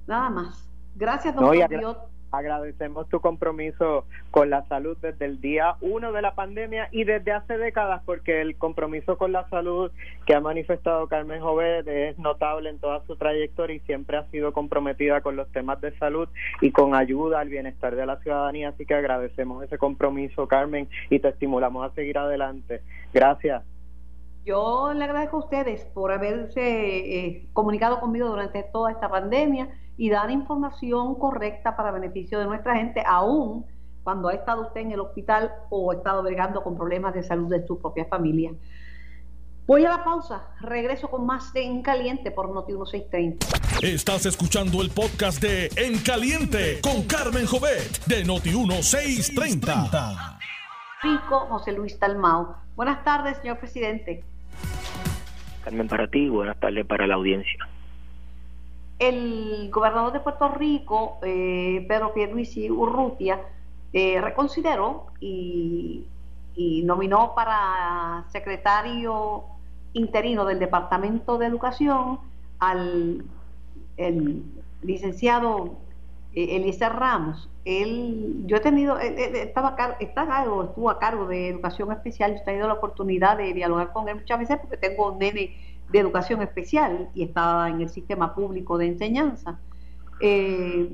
nada 0.06 0.30
más. 0.30 0.68
Gracias, 0.96 1.34
doctor 1.34 2.13
Agradecemos 2.38 3.08
tu 3.08 3.20
compromiso 3.20 4.04
con 4.30 4.50
la 4.50 4.66
salud 4.66 4.96
desde 5.00 5.24
el 5.24 5.40
día 5.40 5.76
uno 5.80 6.12
de 6.12 6.22
la 6.22 6.34
pandemia 6.34 6.88
y 6.90 7.04
desde 7.04 7.32
hace 7.32 7.58
décadas, 7.58 8.02
porque 8.04 8.40
el 8.40 8.56
compromiso 8.56 9.16
con 9.16 9.32
la 9.32 9.48
salud 9.48 9.90
que 10.26 10.34
ha 10.34 10.40
manifestado 10.40 11.06
Carmen 11.08 11.40
Jovet 11.40 11.86
es 11.86 12.18
notable 12.18 12.70
en 12.70 12.78
toda 12.78 13.04
su 13.06 13.16
trayectoria 13.16 13.76
y 13.76 13.80
siempre 13.80 14.16
ha 14.16 14.24
sido 14.30 14.52
comprometida 14.52 15.20
con 15.20 15.36
los 15.36 15.50
temas 15.52 15.80
de 15.80 15.96
salud 15.98 16.28
y 16.60 16.72
con 16.72 16.94
ayuda 16.94 17.40
al 17.40 17.48
bienestar 17.48 17.94
de 17.94 18.06
la 18.06 18.16
ciudadanía. 18.18 18.70
Así 18.70 18.86
que 18.86 18.94
agradecemos 18.94 19.62
ese 19.62 19.78
compromiso, 19.78 20.48
Carmen, 20.48 20.88
y 21.10 21.18
te 21.18 21.28
estimulamos 21.28 21.90
a 21.90 21.94
seguir 21.94 22.18
adelante. 22.18 22.82
Gracias. 23.12 23.62
Yo 24.44 24.92
le 24.92 25.04
agradezco 25.04 25.38
a 25.38 25.40
ustedes 25.40 25.84
por 25.94 26.12
haberse 26.12 26.60
eh, 26.60 27.46
comunicado 27.54 27.98
conmigo 27.98 28.28
durante 28.28 28.62
toda 28.62 28.90
esta 28.90 29.08
pandemia 29.08 29.68
y 29.96 30.10
dar 30.10 30.30
información 30.30 31.14
correcta 31.16 31.76
para 31.76 31.92
beneficio 31.92 32.38
de 32.38 32.46
nuestra 32.46 32.76
gente, 32.76 33.02
aún 33.06 33.66
cuando 34.02 34.28
ha 34.28 34.34
estado 34.34 34.62
usted 34.62 34.82
en 34.82 34.92
el 34.92 35.00
hospital 35.00 35.52
o 35.70 35.90
ha 35.90 35.94
estado 35.94 36.22
bregando 36.22 36.62
con 36.62 36.76
problemas 36.76 37.14
de 37.14 37.22
salud 37.22 37.48
de 37.48 37.66
su 37.66 37.80
propia 37.80 38.04
familia. 38.06 38.52
Voy 39.66 39.86
a 39.86 39.88
la 39.88 40.04
pausa, 40.04 40.48
regreso 40.60 41.08
con 41.08 41.24
más 41.24 41.54
de 41.54 41.64
En 41.64 41.80
Caliente 41.80 42.30
por 42.30 42.52
Noti 42.52 42.72
1630. 42.72 43.46
Estás 43.80 44.26
escuchando 44.26 44.82
el 44.82 44.90
podcast 44.90 45.40
de 45.40 45.70
En 45.76 45.98
Caliente 46.00 46.80
con 46.82 47.04
Carmen 47.04 47.46
Jovet 47.46 48.04
de 48.04 48.24
Noti 48.24 48.50
1630. 48.50 50.38
Rico 51.02 51.40
José 51.48 51.72
Luis 51.72 51.98
Talmao. 51.98 52.56
Buenas 52.76 53.02
tardes, 53.04 53.38
señor 53.38 53.58
presidente. 53.58 54.22
Carmen, 55.62 55.88
para 55.88 56.08
ti, 56.08 56.28
buenas 56.28 56.60
tardes 56.60 56.84
para 56.84 57.06
la 57.06 57.14
audiencia 57.14 57.66
el 58.98 59.70
gobernador 59.70 60.12
de 60.12 60.20
Puerto 60.20 60.48
Rico, 60.48 61.18
eh, 61.22 61.84
Pedro 61.88 62.14
Pierluisi 62.14 62.70
Urrutia, 62.70 63.40
eh, 63.92 64.20
reconsideró 64.20 65.06
y, 65.20 66.06
nominó 66.84 67.34
para 67.34 68.26
secretario 68.28 69.44
interino 69.92 70.44
del 70.44 70.60
Departamento 70.60 71.36
de 71.38 71.46
Educación 71.46 72.20
al 72.60 73.24
el 73.96 74.44
licenciado 74.82 75.78
eh, 76.34 76.56
Eliezer 76.56 76.92
Ramos. 76.92 77.48
Él, 77.64 78.42
yo 78.46 78.58
he 78.58 78.60
tenido, 78.60 78.98
estaba 78.98 79.76
está 79.98 80.22
a 80.22 80.26
cargo, 80.26 80.64
estuvo 80.64 80.90
a 80.90 80.98
cargo 80.98 81.26
de 81.26 81.48
educación 81.48 81.90
especial, 81.90 82.32
yo 82.34 82.42
he 82.42 82.44
tenido 82.44 82.68
la 82.68 82.74
oportunidad 82.74 83.38
de 83.38 83.52
dialogar 83.54 83.92
con 83.92 84.08
él 84.08 84.16
muchas 84.16 84.38
veces 84.38 84.58
porque 84.60 84.76
tengo 84.76 85.12
un 85.12 85.18
nene 85.18 85.56
de 85.90 85.98
educación 85.98 86.42
especial 86.42 87.08
y 87.14 87.24
estaba 87.24 87.68
en 87.68 87.80
el 87.80 87.88
sistema 87.88 88.34
público 88.34 88.78
de 88.78 88.86
enseñanza. 88.86 89.58
Eh, 90.20 90.90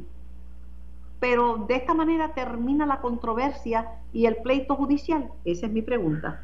pero 1.21 1.67
de 1.69 1.77
esta 1.77 1.95
manera 1.95 2.33
termina 2.35 2.87
la 2.87 3.01
controversia 3.01 3.87
y 4.13 4.27
el 4.27 4.37
pleito 4.37 4.75
judicial. 4.75 5.29
Esa 5.45 5.67
es 5.67 5.73
mi 5.73 5.83
pregunta. 5.83 6.41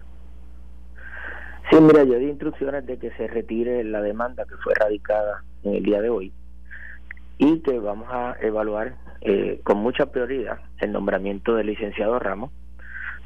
Sí, 1.71 1.79
mira, 1.81 2.05
yo 2.05 2.19
di 2.19 2.27
instrucciones 2.27 2.87
de 2.87 2.99
que 2.99 3.11
se 3.13 3.27
retire 3.27 3.83
la 3.83 4.01
demanda 4.01 4.45
que 4.45 4.55
fue 4.63 4.75
radicada 4.75 5.43
en 5.65 5.75
el 5.75 5.83
día 5.83 6.01
de 6.01 6.11
hoy 6.11 6.33
y 7.39 7.61
que 7.61 7.79
vamos 7.79 8.09
a 8.11 8.37
evaluar 8.41 8.97
eh, 9.23 9.61
con 9.65 9.79
mucha 9.79 10.07
prioridad 10.07 10.61
el 10.79 10.93
nombramiento 10.93 11.55
del 11.55 11.67
licenciado 11.67 12.19
Ramos. 12.19 12.53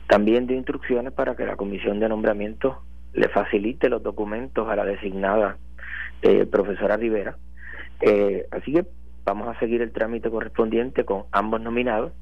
También 0.08 0.46
di 0.46 0.54
instrucciones 0.54 1.12
para 1.12 1.36
que 1.36 1.44
la 1.44 1.56
comisión 1.56 2.00
de 2.00 2.08
nombramiento 2.08 2.82
le 3.12 3.28
facilite 3.28 3.88
los 3.88 4.02
documentos 4.02 4.68
a 4.68 4.76
la 4.76 4.84
designada 4.84 5.56
eh, 6.22 6.46
profesora 6.46 6.96
Rivera. 6.96 7.36
Eh, 8.00 8.46
así 8.50 8.72
que 8.72 8.86
vamos 9.24 9.48
a 9.48 9.58
seguir 9.58 9.82
el 9.82 9.92
trámite 9.92 10.30
correspondiente 10.30 11.04
con 11.04 11.24
ambos 11.32 11.60
nominados, 11.60 12.12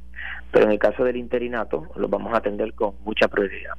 pero 0.51 0.67
en 0.67 0.73
el 0.73 0.79
caso 0.79 1.05
del 1.05 1.17
interinato 1.17 1.89
los 1.97 2.11
vamos 2.11 2.33
a 2.33 2.39
atender 2.39 2.75
con 2.75 2.95
mucha 3.05 3.29
prioridad. 3.29 3.75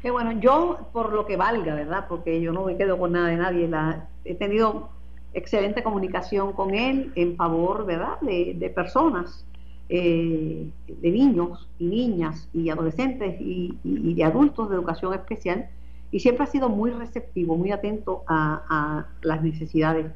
Qué 0.00 0.10
bueno, 0.10 0.32
yo 0.40 0.88
por 0.92 1.12
lo 1.12 1.26
que 1.26 1.36
valga, 1.36 1.74
¿verdad? 1.74 2.06
Porque 2.08 2.40
yo 2.40 2.52
no 2.52 2.64
me 2.64 2.76
quedo 2.76 2.98
con 2.98 3.12
nada 3.12 3.28
de 3.28 3.36
nadie, 3.36 3.68
la, 3.68 4.08
he 4.24 4.34
tenido 4.34 4.90
excelente 5.32 5.82
comunicación 5.82 6.52
con 6.52 6.74
él 6.74 7.12
en 7.14 7.36
favor, 7.36 7.86
¿verdad?, 7.86 8.20
de, 8.20 8.72
personas, 8.74 9.46
eh, 9.88 10.68
de 10.88 11.10
niños 11.10 11.68
y 11.78 11.86
niñas 11.86 12.48
y 12.52 12.68
adolescentes 12.70 13.36
y 13.40 14.14
de 14.14 14.24
adultos 14.24 14.70
de 14.70 14.76
educación 14.76 15.14
especial 15.14 15.68
y 16.12 16.20
siempre 16.20 16.44
ha 16.44 16.46
sido 16.46 16.68
muy 16.68 16.90
receptivo, 16.90 17.56
muy 17.56 17.72
atento 17.72 18.22
a, 18.28 19.06
las 19.22 19.42
necesidades. 19.42 20.12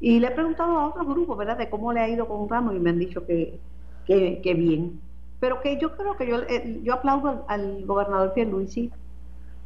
Y 0.00 0.20
le 0.20 0.28
he 0.28 0.30
preguntado 0.30 0.78
a 0.78 0.88
otros 0.88 1.06
grupos, 1.06 1.36
¿verdad?, 1.36 1.58
de 1.58 1.68
cómo 1.68 1.92
le 1.92 2.00
ha 2.00 2.08
ido 2.08 2.26
con 2.26 2.48
Ramos 2.48 2.74
y 2.74 2.78
me 2.78 2.90
han 2.90 2.98
dicho 2.98 3.26
que, 3.26 3.58
que, 4.06 4.54
bien. 4.56 5.00
Pero 5.40 5.60
que 5.60 5.78
yo 5.80 5.96
creo 5.96 6.16
que 6.16 6.28
yo, 6.28 6.42
eh, 6.48 6.80
yo 6.84 6.94
aplaudo 6.94 7.44
al, 7.48 7.84
gobernador 7.84 8.32
Pierluisi, 8.34 8.92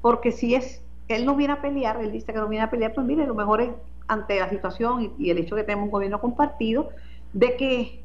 porque 0.01 0.33
si 0.33 0.55
es, 0.55 0.83
él 1.09 1.27
no 1.27 1.37
viene 1.37 1.53
a 1.53 1.61
pelear, 1.61 2.01
él 2.01 2.11
dice 2.11 2.33
que 2.33 2.39
no 2.39 2.49
viene 2.49 2.65
a 2.65 2.71
pelear, 2.71 2.95
pues 2.95 3.07
mire, 3.07 3.27
lo 3.27 3.35
mejor 3.35 3.61
es 3.61 3.71
ante 4.09 4.41
la 4.41 4.49
situación 4.49 5.13
y, 5.19 5.31
el 5.31 5.39
hecho 5.39 5.57
que 5.57 5.63
tenemos 5.63 5.87
un 5.87 5.91
gobierno 5.91 6.21
compartido, 6.21 6.89
de 7.35 7.55
que 7.57 8.03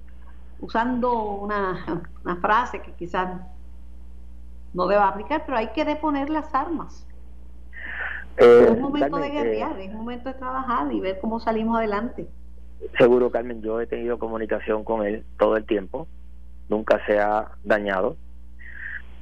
usando 0.60 1.14
una, 1.14 2.04
una 2.26 2.36
frase 2.36 2.82
que 2.82 2.92
quizás 2.92 3.42
no 4.74 4.88
deba 4.88 5.08
aplicar, 5.08 5.44
pero 5.46 5.58
hay 5.58 5.70
que 5.70 5.86
deponer 5.86 6.30
las 6.30 6.54
armas 6.54 7.06
es 8.38 8.70
un 8.70 8.82
momento 8.82 9.18
de 9.18 9.30
guerrear, 9.30 9.80
es 9.80 9.90
un 9.90 9.98
momento 9.98 10.30
de 10.30 10.36
trabajar 10.36 10.92
y 10.92 11.00
ver 11.00 11.20
cómo 11.20 11.40
salimos 11.40 11.78
adelante. 11.78 12.28
Seguro, 12.98 13.30
Carmen, 13.30 13.62
yo 13.62 13.80
he 13.80 13.88
tenido 13.88 14.18
comunicación 14.18 14.84
con 14.84 15.06
él 15.06 15.24
todo 15.38 15.56
el 15.56 15.66
tiempo, 15.66 16.08
nunca 16.70 17.06
se 17.06 17.20
ha 17.20 17.52
dañado 17.64 18.18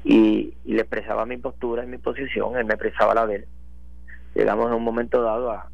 y, 0.04 0.54
le 0.66 0.82
expresaba 0.82 1.26
mi 1.26 1.38
postura 1.38 1.84
y 1.84 1.88
mi 1.88 1.98
posición, 1.98 2.56
él 2.58 2.66
me 2.66 2.76
expresaba 2.76 3.14
la 3.14 3.28
de 3.28 3.36
él. 3.36 3.48
Llegamos 4.36 4.68
en 4.68 4.74
un 4.76 4.84
momento 4.84 5.22
dado 5.22 5.52
a, 5.52 5.70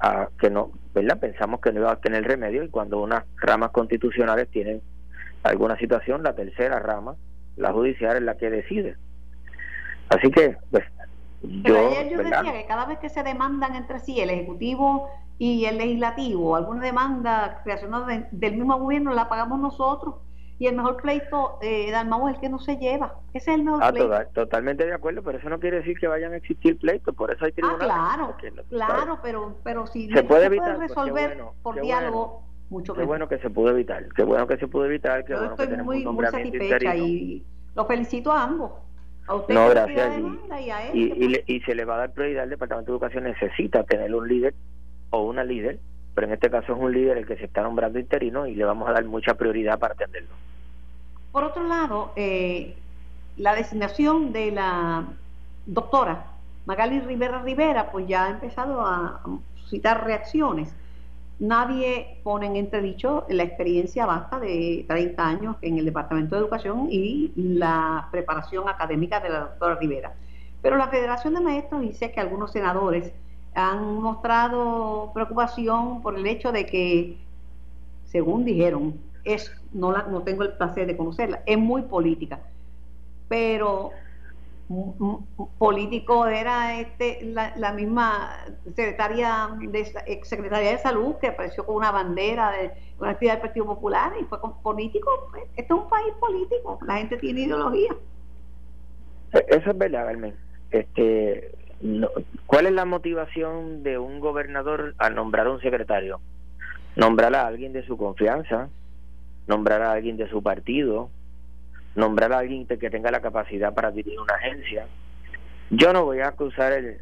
a 0.00 0.28
que 0.38 0.50
no, 0.50 0.72
¿verdad? 0.94 1.18
Pensamos 1.18 1.60
que 1.60 1.72
no 1.72 1.80
iba 1.80 1.92
a 1.92 2.00
tener 2.00 2.24
remedio 2.24 2.64
y 2.64 2.68
cuando 2.68 3.00
unas 3.00 3.24
ramas 3.36 3.70
constitucionales 3.70 4.48
tienen 4.48 4.82
alguna 5.42 5.78
situación, 5.78 6.22
la 6.22 6.34
tercera 6.34 6.80
rama, 6.80 7.14
la 7.56 7.72
judicial, 7.72 8.16
es 8.16 8.22
la 8.22 8.36
que 8.36 8.50
decide. 8.50 8.96
Así 10.08 10.30
que, 10.30 10.56
pues, 10.70 10.84
pero 11.62 11.88
ayer 11.88 12.08
yo 12.08 12.18
decía 12.18 12.52
que 12.52 12.66
cada 12.66 12.86
vez 12.86 12.98
que 12.98 13.08
se 13.08 13.22
demandan 13.22 13.74
entre 13.74 14.00
sí 14.00 14.20
el 14.20 14.30
Ejecutivo 14.30 15.08
y 15.38 15.66
el 15.66 15.78
Legislativo, 15.78 16.56
alguna 16.56 16.82
demanda 16.82 17.60
creacional 17.62 18.28
del 18.30 18.56
mismo 18.56 18.78
gobierno 18.78 19.12
la 19.12 19.28
pagamos 19.28 19.60
nosotros 19.60 20.14
y 20.58 20.66
el 20.66 20.76
mejor 20.76 20.96
pleito 20.96 21.58
eh, 21.60 21.90
Dalmau 21.90 22.28
es 22.28 22.36
el 22.36 22.40
que 22.40 22.48
no 22.48 22.58
se 22.58 22.78
lleva. 22.78 23.16
Ese 23.34 23.50
es 23.50 23.58
el 23.58 23.64
mejor 23.64 23.80
ah, 23.82 23.92
pleito. 23.92 24.26
totalmente 24.32 24.86
de 24.86 24.94
acuerdo, 24.94 25.22
pero 25.22 25.38
eso 25.38 25.50
no 25.50 25.60
quiere 25.60 25.78
decir 25.78 25.98
que 25.98 26.06
vayan 26.06 26.32
a 26.32 26.36
existir 26.36 26.78
pleitos, 26.78 27.14
por 27.14 27.30
eso 27.30 27.44
hay 27.44 27.50
ah, 27.50 27.54
tribunales. 27.54 27.88
Ah, 27.90 28.36
claro, 28.38 28.58
claro, 28.70 29.18
pero, 29.22 29.56
pero 29.62 29.86
si 29.86 30.10
se 30.10 30.22
puede, 30.22 30.46
evitar, 30.46 30.76
pues, 30.76 30.88
resolver 30.88 31.38
por 31.62 31.80
diálogo, 31.80 32.42
mucho 32.70 32.94
mejor. 32.94 33.02
Qué 33.02 33.06
bueno 33.06 33.28
que 33.28 33.38
se 33.38 33.50
pudo 33.50 33.70
evitar, 33.70 34.06
qué 34.14 34.24
bueno 34.24 34.46
que 34.46 34.56
se 34.56 34.66
pudo 34.66 34.86
evitar, 34.86 35.24
qué 35.26 35.34
bueno 35.34 35.50
estoy 35.50 35.68
que 35.68 35.82
muy, 35.82 36.04
muy 36.06 36.24
satisfecha 36.24 36.96
y 36.96 37.44
lo 37.74 37.84
felicito 37.84 38.32
a 38.32 38.44
ambos 38.44 38.72
no, 39.48 39.68
gracias. 39.68 40.12
Y, 40.94 41.60
se 41.60 41.74
le 41.74 41.84
va 41.84 41.94
a 41.94 41.98
dar 41.98 42.12
prioridad 42.12 42.44
al 42.44 42.50
Departamento 42.50 42.92
de 42.92 42.96
Educación. 42.96 43.24
Necesita 43.24 43.82
tener 43.84 44.14
un 44.14 44.28
líder 44.28 44.54
o 45.10 45.22
una 45.22 45.44
líder, 45.44 45.78
pero 46.14 46.26
en 46.26 46.34
este 46.34 46.50
caso 46.50 46.72
es 46.72 46.78
un 46.78 46.92
líder 46.92 47.18
el 47.18 47.26
que 47.26 47.36
se 47.36 47.44
está 47.44 47.62
nombrando 47.62 47.98
interino 47.98 48.46
y 48.46 48.54
le 48.54 48.64
vamos 48.64 48.88
a 48.88 48.92
dar 48.92 49.04
mucha 49.04 49.34
prioridad 49.34 49.78
para 49.78 49.94
atenderlo. 49.94 50.30
Por 51.32 51.44
otro 51.44 51.64
lado, 51.64 52.12
eh, 52.16 52.74
la 53.36 53.54
designación 53.54 54.32
de 54.32 54.52
la 54.52 55.04
doctora 55.66 56.26
Magali 56.66 57.00
Rivera 57.00 57.42
Rivera, 57.42 57.90
pues 57.90 58.06
ya 58.08 58.24
ha 58.24 58.30
empezado 58.30 58.84
a 58.84 59.20
suscitar 59.54 60.04
reacciones. 60.04 60.74
Nadie 61.38 62.20
pone 62.22 62.46
en 62.46 62.56
entredicho 62.56 63.26
la 63.28 63.42
experiencia 63.42 64.06
vasta 64.06 64.40
de 64.40 64.84
30 64.88 65.26
años 65.26 65.56
en 65.62 65.78
el 65.78 65.84
Departamento 65.84 66.34
de 66.34 66.42
Educación 66.42 66.88
y 66.90 67.32
la 67.36 68.08
preparación 68.10 68.68
académica 68.68 69.20
de 69.20 69.28
la 69.28 69.40
doctora 69.40 69.76
Rivera. 69.76 70.14
Pero 70.62 70.76
la 70.76 70.88
Federación 70.88 71.34
de 71.34 71.40
Maestros 71.40 71.82
dice 71.82 72.12
que 72.12 72.20
algunos 72.20 72.52
senadores 72.52 73.12
han 73.54 74.00
mostrado 74.00 75.10
preocupación 75.14 76.02
por 76.02 76.18
el 76.18 76.26
hecho 76.26 76.52
de 76.52 76.66
que, 76.66 77.16
según 78.06 78.44
dijeron, 78.44 78.94
es 79.24 79.52
no 79.72 79.92
la, 79.92 80.02
no 80.04 80.22
tengo 80.22 80.42
el 80.42 80.52
placer 80.52 80.86
de 80.86 80.96
conocerla, 80.96 81.42
es 81.46 81.58
muy 81.58 81.82
política, 81.82 82.40
pero 83.28 83.90
político 85.58 86.26
era 86.26 86.80
este 86.80 87.24
la, 87.24 87.72
misma 87.72 88.44
secretaria 88.74 89.50
de 89.60 89.86
ex 90.06 90.28
secretaria 90.28 90.72
de 90.72 90.78
salud 90.78 91.14
que 91.20 91.28
apareció 91.28 91.64
con 91.64 91.76
una 91.76 91.92
bandera 91.92 92.50
de 92.50 92.72
una 92.98 93.10
actividad 93.10 93.34
del 93.34 93.42
Partido 93.42 93.66
Popular 93.66 94.12
y 94.20 94.24
fue 94.24 94.40
con 94.40 94.60
político 94.62 95.28
pues, 95.30 95.44
esto 95.56 95.76
es 95.76 95.82
un 95.82 95.88
país 95.88 96.12
político 96.18 96.80
la 96.84 96.96
gente 96.96 97.16
tiene 97.18 97.42
ideología 97.42 97.94
e, 99.34 99.46
eso 99.48 99.70
es 99.70 99.78
verdad 99.78 100.06
Carmen 100.06 100.34
este 100.72 101.52
¿cuál 102.46 102.66
es 102.66 102.72
la 102.72 102.84
motivación 102.86 103.84
de 103.84 103.98
un 103.98 104.18
gobernador 104.18 104.94
al 104.98 105.14
nombrar 105.14 105.46
a 105.46 105.52
un 105.52 105.60
secretario? 105.60 106.20
nombrar 106.96 107.36
a 107.36 107.46
alguien 107.46 107.72
de 107.72 107.86
su 107.86 107.96
confianza 107.96 108.68
nombrar 109.46 109.82
a 109.82 109.92
alguien 109.92 110.16
de 110.16 110.28
su 110.28 110.42
partido 110.42 111.08
nombrar 111.96 112.32
a 112.32 112.38
alguien 112.38 112.66
que 112.66 112.90
tenga 112.90 113.10
la 113.10 113.20
capacidad 113.20 113.74
para 113.74 113.90
dirigir 113.90 114.20
una 114.20 114.34
agencia. 114.34 114.86
Yo 115.70 115.92
no 115.92 116.04
voy 116.04 116.20
a 116.20 116.32
cruzar 116.32 116.72
el, 116.72 117.00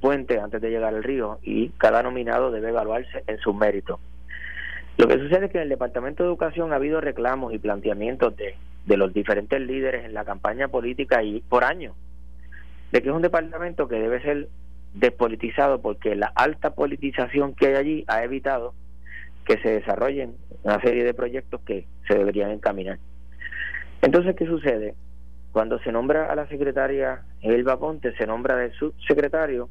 puente 0.00 0.40
antes 0.40 0.60
de 0.60 0.70
llegar 0.70 0.92
al 0.92 1.04
río 1.04 1.38
y 1.42 1.68
cada 1.78 2.02
nominado 2.02 2.50
debe 2.50 2.70
evaluarse 2.70 3.22
en 3.26 3.38
sus 3.38 3.54
méritos. 3.54 4.00
Lo 4.98 5.06
que 5.06 5.18
sucede 5.18 5.46
es 5.46 5.52
que 5.52 5.58
en 5.58 5.64
el 5.64 5.68
Departamento 5.68 6.22
de 6.22 6.28
Educación 6.28 6.72
ha 6.72 6.76
habido 6.76 7.00
reclamos 7.00 7.54
y 7.54 7.58
planteamientos 7.58 8.36
de, 8.36 8.56
de 8.84 8.96
los 8.96 9.14
diferentes 9.14 9.60
líderes 9.60 10.04
en 10.04 10.12
la 10.12 10.24
campaña 10.24 10.68
política 10.68 11.22
y 11.22 11.40
por 11.40 11.62
años, 11.62 11.94
de 12.90 13.00
que 13.00 13.08
es 13.08 13.14
un 13.14 13.22
departamento 13.22 13.86
que 13.86 13.96
debe 13.96 14.20
ser 14.22 14.48
despolitizado 14.94 15.80
porque 15.80 16.16
la 16.16 16.32
alta 16.34 16.74
politización 16.74 17.54
que 17.54 17.68
hay 17.68 17.74
allí 17.74 18.04
ha 18.08 18.24
evitado 18.24 18.74
que 19.44 19.58
se 19.58 19.70
desarrollen 19.70 20.34
una 20.64 20.80
serie 20.80 21.04
de 21.04 21.14
proyectos 21.14 21.60
que 21.60 21.86
se 22.08 22.14
deberían 22.14 22.50
encaminar. 22.50 22.98
Entonces, 24.06 24.36
¿qué 24.36 24.46
sucede? 24.46 24.94
Cuando 25.50 25.80
se 25.80 25.90
nombra 25.90 26.30
a 26.30 26.36
la 26.36 26.46
secretaria 26.46 27.22
Elba 27.42 27.76
Ponte, 27.76 28.16
se 28.16 28.24
nombra 28.24 28.54
de 28.54 28.70
subsecretario 28.74 29.68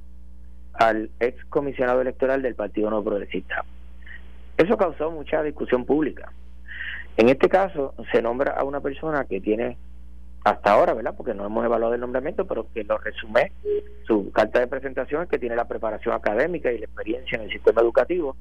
al 0.73 1.09
ex 1.21 1.45
comisionado 1.45 2.01
electoral 2.01 2.41
del 2.41 2.53
Partido 2.53 2.89
No 2.89 3.01
Progresista. 3.01 3.63
Eso 4.57 4.75
causó 4.75 5.09
mucha 5.09 5.41
discusión 5.41 5.85
pública. 5.85 6.33
En 7.15 7.29
este 7.29 7.47
caso, 7.47 7.93
se 8.11 8.21
nombra 8.21 8.51
a 8.51 8.65
una 8.65 8.81
persona 8.81 9.23
que 9.23 9.39
tiene, 9.39 9.77
hasta 10.43 10.73
ahora, 10.73 10.93
¿verdad? 10.93 11.13
Porque 11.15 11.33
no 11.33 11.45
hemos 11.45 11.63
evaluado 11.63 11.93
el 11.93 12.01
nombramiento, 12.01 12.45
pero 12.45 12.67
que 12.73 12.83
lo 12.83 12.97
resume 12.97 13.53
su 14.05 14.33
carta 14.33 14.59
de 14.59 14.67
presentación 14.67 15.23
es 15.23 15.29
que 15.29 15.39
tiene 15.39 15.55
la 15.55 15.69
preparación 15.69 16.13
académica 16.13 16.73
y 16.73 16.79
la 16.79 16.87
experiencia 16.87 17.37
en 17.37 17.43
el 17.43 17.51
sistema 17.51 17.81
educativo, 17.81 18.35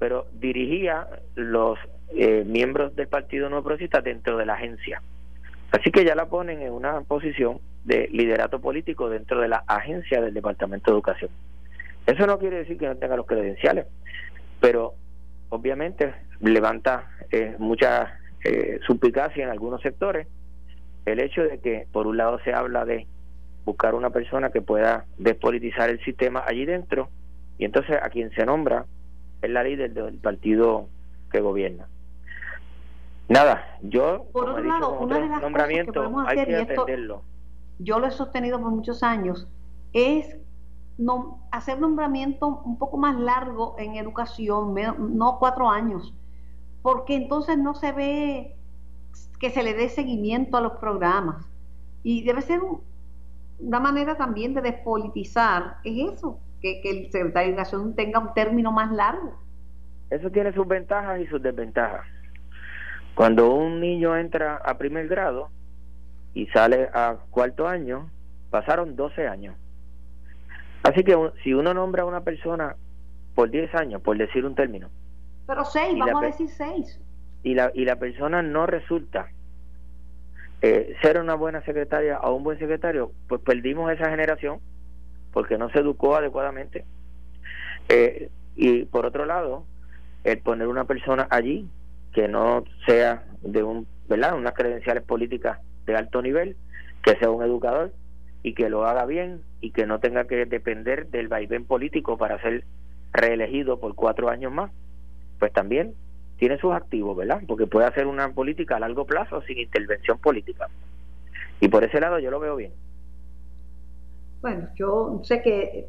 pero 0.00 0.26
dirigía 0.32 1.06
los 1.36 1.78
eh, 2.14 2.44
miembros 2.46 2.94
del 2.96 3.08
Partido 3.08 3.48
Nuevo 3.48 3.64
Progresista 3.64 4.00
dentro 4.00 4.36
de 4.36 4.46
la 4.46 4.54
agencia. 4.54 5.02
Así 5.72 5.90
que 5.90 6.04
ya 6.04 6.14
la 6.14 6.26
ponen 6.26 6.62
en 6.62 6.72
una 6.72 7.00
posición 7.02 7.60
de 7.84 8.08
liderato 8.12 8.60
político 8.60 9.08
dentro 9.08 9.40
de 9.40 9.48
la 9.48 9.64
agencia 9.66 10.20
del 10.20 10.34
Departamento 10.34 10.90
de 10.90 10.96
Educación. 10.96 11.30
Eso 12.06 12.26
no 12.26 12.38
quiere 12.38 12.58
decir 12.58 12.76
que 12.76 12.86
no 12.86 12.96
tenga 12.96 13.16
los 13.16 13.26
credenciales, 13.26 13.86
pero 14.60 14.94
obviamente 15.48 16.12
levanta 16.40 17.08
eh, 17.30 17.54
mucha 17.58 18.18
eh, 18.44 18.80
suplicacia 18.86 19.44
en 19.44 19.50
algunos 19.50 19.82
sectores 19.82 20.26
el 21.04 21.20
hecho 21.20 21.42
de 21.42 21.58
que 21.58 21.86
por 21.92 22.06
un 22.06 22.16
lado 22.16 22.38
se 22.44 22.52
habla 22.52 22.84
de 22.84 23.06
buscar 23.64 23.94
una 23.94 24.10
persona 24.10 24.50
que 24.50 24.62
pueda 24.62 25.04
despolitizar 25.18 25.90
el 25.90 26.02
sistema 26.04 26.42
allí 26.46 26.64
dentro 26.64 27.08
y 27.58 27.64
entonces 27.64 27.98
a 28.02 28.08
quien 28.10 28.30
se 28.32 28.44
nombra 28.44 28.86
es 29.42 29.50
la 29.50 29.62
líder 29.62 29.92
del 29.92 30.18
partido 30.18 30.88
que 31.30 31.40
gobierna. 31.40 31.86
Nada, 33.30 33.78
yo, 33.80 34.26
por 34.32 34.48
otro 34.48 34.64
lado, 34.64 34.98
una 34.98 35.20
de 35.20 35.28
las 35.28 35.40
cosas 35.40 35.68
que 35.68 35.92
podemos 35.92 36.26
hacer, 36.26 36.50
y 36.50 36.54
esto, 36.54 36.86
yo 37.78 38.00
lo 38.00 38.08
he 38.08 38.10
sostenido 38.10 38.60
por 38.60 38.72
muchos 38.72 39.04
años, 39.04 39.46
es 39.92 40.36
no, 40.98 41.40
hacer 41.52 41.78
nombramiento 41.78 42.48
un 42.48 42.76
poco 42.76 42.96
más 42.96 43.16
largo 43.16 43.76
en 43.78 43.94
educación, 43.94 44.74
no 45.16 45.38
cuatro 45.38 45.70
años, 45.70 46.12
porque 46.82 47.14
entonces 47.14 47.56
no 47.56 47.74
se 47.74 47.92
ve 47.92 48.56
que 49.38 49.50
se 49.50 49.62
le 49.62 49.74
dé 49.74 49.88
seguimiento 49.90 50.56
a 50.56 50.60
los 50.60 50.72
programas. 50.72 51.48
Y 52.02 52.24
debe 52.24 52.42
ser 52.42 52.60
una 53.60 53.78
manera 53.78 54.16
también 54.16 54.54
de 54.54 54.60
despolitizar, 54.60 55.76
es 55.84 56.14
eso, 56.14 56.40
que, 56.60 56.80
que 56.80 56.90
el 56.90 57.12
secretario 57.12 57.50
de 57.50 57.54
Educación 57.54 57.94
tenga 57.94 58.18
un 58.18 58.34
término 58.34 58.72
más 58.72 58.90
largo. 58.90 59.38
Eso 60.10 60.28
tiene 60.32 60.52
sus 60.52 60.66
ventajas 60.66 61.20
y 61.20 61.28
sus 61.28 61.40
desventajas. 61.40 62.04
Cuando 63.14 63.52
un 63.54 63.80
niño 63.80 64.16
entra 64.16 64.56
a 64.56 64.78
primer 64.78 65.08
grado 65.08 65.50
y 66.34 66.46
sale 66.48 66.88
a 66.94 67.16
cuarto 67.30 67.68
año, 67.68 68.10
pasaron 68.50 68.96
12 68.96 69.26
años. 69.26 69.56
Así 70.82 71.04
que 71.04 71.16
si 71.42 71.52
uno 71.52 71.74
nombra 71.74 72.02
a 72.02 72.06
una 72.06 72.22
persona 72.22 72.76
por 73.34 73.50
10 73.50 73.74
años, 73.74 74.02
por 74.02 74.16
decir 74.16 74.44
un 74.44 74.54
término. 74.54 74.88
Pero 75.46 75.64
6, 75.64 75.98
vamos 75.98 76.22
a 76.22 76.26
decir 76.26 76.48
6. 76.48 77.00
Y 77.42 77.54
la, 77.54 77.70
y 77.74 77.84
la 77.84 77.96
persona 77.96 78.42
no 78.42 78.66
resulta 78.66 79.28
eh, 80.62 80.94
ser 81.02 81.18
una 81.18 81.34
buena 81.34 81.62
secretaria 81.62 82.20
o 82.20 82.34
un 82.34 82.44
buen 82.44 82.58
secretario, 82.58 83.12
pues 83.28 83.40
perdimos 83.40 83.90
esa 83.92 84.10
generación 84.10 84.60
porque 85.32 85.56
no 85.56 85.70
se 85.70 85.78
educó 85.78 86.16
adecuadamente. 86.16 86.84
Eh, 87.88 88.30
y 88.56 88.84
por 88.84 89.06
otro 89.06 89.24
lado, 89.24 89.64
el 90.24 90.38
poner 90.38 90.68
una 90.68 90.84
persona 90.84 91.26
allí 91.30 91.68
que 92.12 92.28
no 92.28 92.64
sea 92.86 93.24
de 93.42 93.62
un, 93.62 93.86
¿verdad? 94.08 94.36
unas 94.36 94.54
credenciales 94.54 95.02
políticas 95.04 95.58
de 95.86 95.96
alto 95.96 96.22
nivel, 96.22 96.56
que 97.02 97.16
sea 97.16 97.30
un 97.30 97.42
educador 97.42 97.92
y 98.42 98.54
que 98.54 98.68
lo 98.70 98.86
haga 98.86 99.06
bien 99.06 99.42
y 99.60 99.70
que 99.72 99.86
no 99.86 100.00
tenga 100.00 100.24
que 100.24 100.46
depender 100.46 101.08
del 101.08 101.28
vaivén 101.28 101.64
político 101.64 102.16
para 102.16 102.40
ser 102.40 102.64
reelegido 103.12 103.78
por 103.78 103.94
cuatro 103.94 104.28
años 104.28 104.52
más, 104.52 104.70
pues 105.38 105.52
también 105.52 105.94
tiene 106.38 106.58
sus 106.58 106.72
activos, 106.72 107.16
¿verdad? 107.16 107.42
Porque 107.46 107.66
puede 107.66 107.86
hacer 107.86 108.06
una 108.06 108.32
política 108.32 108.76
a 108.76 108.80
largo 108.80 109.04
plazo 109.04 109.42
sin 109.42 109.58
intervención 109.58 110.18
política. 110.18 110.68
Y 111.60 111.68
por 111.68 111.84
ese 111.84 112.00
lado 112.00 112.18
yo 112.18 112.30
lo 112.30 112.40
veo 112.40 112.56
bien. 112.56 112.72
Bueno, 114.40 114.68
yo 114.74 115.20
sé 115.22 115.42
que 115.42 115.86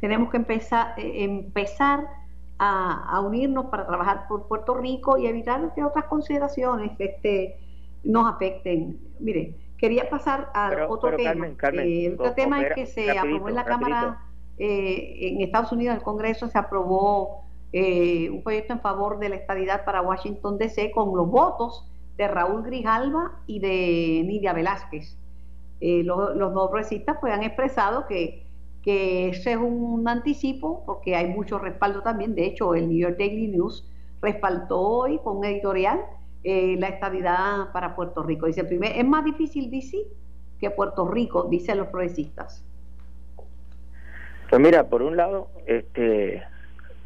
tenemos 0.00 0.30
que 0.30 0.36
empezar, 0.36 0.94
eh, 0.96 1.24
empezar 1.24 2.06
a, 2.62 3.20
unirnos 3.20 3.66
para 3.66 3.86
trabajar 3.86 4.28
por 4.28 4.46
Puerto 4.46 4.74
Rico 4.74 5.16
y 5.16 5.26
evitar 5.26 5.72
que 5.74 5.82
otras 5.82 6.04
consideraciones 6.04 6.92
este, 6.98 7.58
nos 8.04 8.30
afecten. 8.30 9.00
Mire, 9.18 9.54
quería 9.78 10.10
pasar 10.10 10.50
a 10.52 10.86
otro 10.88 11.16
tema. 11.16 11.46
Eh, 11.46 12.06
el 12.06 12.14
otro 12.14 12.34
tema 12.34 12.60
es 12.60 12.74
que 12.74 12.84
se 12.84 13.18
aprobó 13.18 13.48
en 13.48 13.54
la 13.54 13.64
Cámara, 13.64 14.20
eh, 14.58 15.16
en 15.20 15.40
Estados 15.40 15.72
Unidos, 15.72 15.92
en 15.92 15.98
el 16.00 16.04
Congreso, 16.04 16.48
se 16.48 16.58
aprobó 16.58 17.44
eh, 17.72 18.28
un 18.28 18.42
proyecto 18.42 18.74
en 18.74 18.80
favor 18.80 19.18
de 19.18 19.30
la 19.30 19.36
estabilidad 19.36 19.86
para 19.86 20.02
Washington 20.02 20.58
DC 20.58 20.90
con 20.90 21.16
los 21.16 21.30
votos 21.30 21.90
de 22.18 22.28
Raúl 22.28 22.62
Grijalva 22.62 23.40
y 23.46 23.60
de 23.60 24.22
Nidia 24.26 24.52
Velázquez. 24.52 25.16
los, 25.80 26.36
los 26.36 26.52
dos 26.52 26.68
progresistas 26.68 27.16
pues, 27.22 27.32
han 27.32 27.42
expresado 27.42 28.06
que 28.06 28.49
que 28.82 29.28
ese 29.28 29.52
es 29.52 29.58
un 29.58 30.08
anticipo 30.08 30.84
porque 30.86 31.16
hay 31.16 31.28
mucho 31.28 31.58
respaldo 31.58 32.02
también. 32.02 32.34
De 32.34 32.46
hecho, 32.46 32.74
el 32.74 32.88
New 32.88 32.98
York 32.98 33.16
Daily 33.18 33.48
News 33.48 33.88
respaldó 34.22 34.80
hoy 34.80 35.18
con 35.18 35.38
un 35.38 35.44
editorial 35.44 36.00
eh, 36.42 36.76
la 36.78 36.88
estabilidad 36.88 37.72
para 37.72 37.94
Puerto 37.94 38.22
Rico. 38.22 38.46
Dice, 38.46 38.64
primero, 38.64 38.94
es 38.94 39.06
más 39.06 39.24
difícil 39.24 39.70
DC 39.70 39.98
que 40.58 40.70
Puerto 40.70 41.06
Rico, 41.08 41.44
dicen 41.44 41.78
los 41.78 41.88
progresistas. 41.88 42.64
Pues 44.48 44.60
mira, 44.60 44.88
por 44.88 45.02
un 45.02 45.16
lado, 45.16 45.48
este 45.66 46.42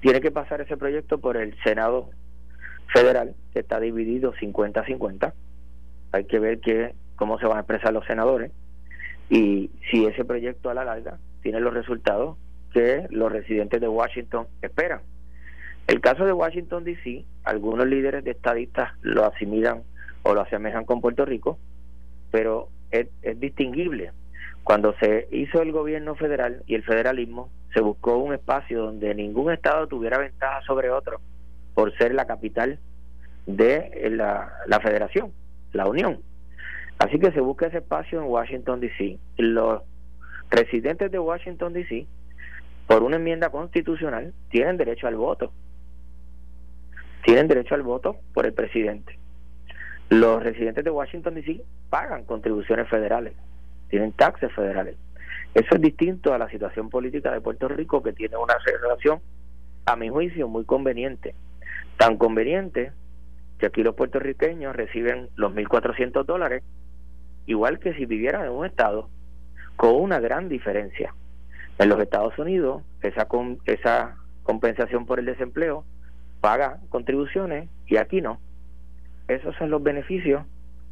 tiene 0.00 0.20
que 0.20 0.30
pasar 0.30 0.60
ese 0.60 0.76
proyecto 0.76 1.18
por 1.18 1.36
el 1.36 1.56
Senado 1.62 2.10
federal, 2.92 3.34
que 3.52 3.60
está 3.60 3.80
dividido 3.80 4.34
50-50. 4.34 5.32
Hay 6.12 6.24
que 6.24 6.38
ver 6.38 6.60
que, 6.60 6.94
cómo 7.16 7.38
se 7.38 7.46
van 7.46 7.56
a 7.56 7.60
expresar 7.60 7.92
los 7.92 8.04
senadores 8.06 8.52
y 9.30 9.70
si 9.90 10.04
ese 10.04 10.24
proyecto 10.24 10.68
a 10.68 10.74
la 10.74 10.84
larga 10.84 11.18
tiene 11.44 11.60
los 11.60 11.74
resultados 11.74 12.38
que 12.72 13.06
los 13.10 13.30
residentes 13.30 13.80
de 13.80 13.86
Washington 13.86 14.48
esperan. 14.62 15.02
El 15.86 16.00
caso 16.00 16.24
de 16.24 16.32
Washington, 16.32 16.84
D.C., 16.84 17.26
algunos 17.44 17.86
líderes 17.86 18.24
de 18.24 18.30
estadistas 18.30 18.92
lo 19.02 19.26
asimilan 19.26 19.82
o 20.22 20.32
lo 20.32 20.40
asemejan 20.40 20.86
con 20.86 21.02
Puerto 21.02 21.26
Rico, 21.26 21.58
pero 22.30 22.70
es, 22.90 23.08
distinguible, 23.38 24.12
Cuando 24.62 24.94
se 24.98 25.28
hizo 25.30 25.60
el 25.60 25.72
gobierno 25.72 26.14
federal 26.14 26.62
y 26.66 26.74
el 26.74 26.82
federalismo, 26.82 27.50
se 27.74 27.82
buscó 27.82 28.16
un 28.16 28.32
espacio 28.32 28.80
donde 28.82 29.14
ningún 29.14 29.52
estado 29.52 29.86
tuviera 29.86 30.16
ventaja 30.16 30.62
sobre 30.62 30.90
otro 30.90 31.20
por 31.74 31.94
ser 31.98 32.14
la 32.14 32.24
capital 32.24 32.78
de 33.44 34.08
la, 34.10 34.50
la 34.66 34.80
federación, 34.80 35.32
la 35.74 35.86
unión. 35.86 36.20
Así 36.98 37.18
que 37.18 37.32
se 37.32 37.40
busca 37.40 37.66
ese 37.66 37.78
espacio 37.78 38.22
en 38.22 38.28
Washington, 38.28 38.80
D.C. 38.80 39.18
Los 39.36 39.82
residentes 40.50 41.10
de 41.10 41.18
Washington, 41.18 41.72
D.C., 41.72 42.06
por 42.86 43.02
una 43.02 43.16
enmienda 43.16 43.50
constitucional, 43.50 44.34
tienen 44.50 44.76
derecho 44.76 45.06
al 45.06 45.16
voto. 45.16 45.52
Tienen 47.24 47.48
derecho 47.48 47.74
al 47.74 47.82
voto 47.82 48.16
por 48.34 48.46
el 48.46 48.52
presidente. 48.52 49.18
Los 50.10 50.42
residentes 50.42 50.84
de 50.84 50.90
Washington, 50.90 51.34
D.C. 51.34 51.62
pagan 51.88 52.24
contribuciones 52.24 52.88
federales, 52.88 53.32
tienen 53.88 54.12
taxes 54.12 54.52
federales. 54.52 54.96
Eso 55.54 55.76
es 55.76 55.80
distinto 55.80 56.34
a 56.34 56.38
la 56.38 56.48
situación 56.50 56.90
política 56.90 57.32
de 57.32 57.40
Puerto 57.40 57.68
Rico, 57.68 58.02
que 58.02 58.12
tiene 58.12 58.36
una 58.36 58.54
relación, 58.64 59.20
a 59.86 59.96
mi 59.96 60.08
juicio, 60.08 60.48
muy 60.48 60.64
conveniente. 60.64 61.34
Tan 61.96 62.18
conveniente 62.18 62.92
que 63.58 63.66
aquí 63.66 63.82
los 63.82 63.94
puertorriqueños 63.94 64.74
reciben 64.74 65.28
los 65.36 65.52
1.400 65.52 66.24
dólares, 66.24 66.62
igual 67.46 67.78
que 67.78 67.94
si 67.94 68.04
vivieran 68.04 68.44
en 68.44 68.50
un 68.50 68.66
estado, 68.66 69.08
con 69.76 69.94
una 69.94 70.20
gran 70.20 70.48
diferencia. 70.48 71.14
En 71.78 71.88
los 71.88 72.00
Estados 72.00 72.38
Unidos, 72.38 72.82
esa, 73.02 73.26
con, 73.26 73.58
esa 73.66 74.16
compensación 74.42 75.06
por 75.06 75.18
el 75.18 75.26
desempleo 75.26 75.84
paga 76.40 76.78
contribuciones 76.90 77.68
y 77.86 77.96
aquí 77.96 78.20
no. 78.20 78.38
Esos 79.28 79.56
son 79.56 79.70
los 79.70 79.82
beneficios 79.82 80.44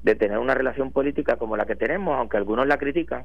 de 0.03 0.15
tener 0.15 0.39
una 0.39 0.55
relación 0.55 0.91
política 0.91 1.37
como 1.37 1.57
la 1.57 1.67
que 1.67 1.77
tenemos, 1.77 2.17
aunque 2.17 2.37
algunos 2.37 2.67
la 2.67 2.79
critican, 2.79 3.25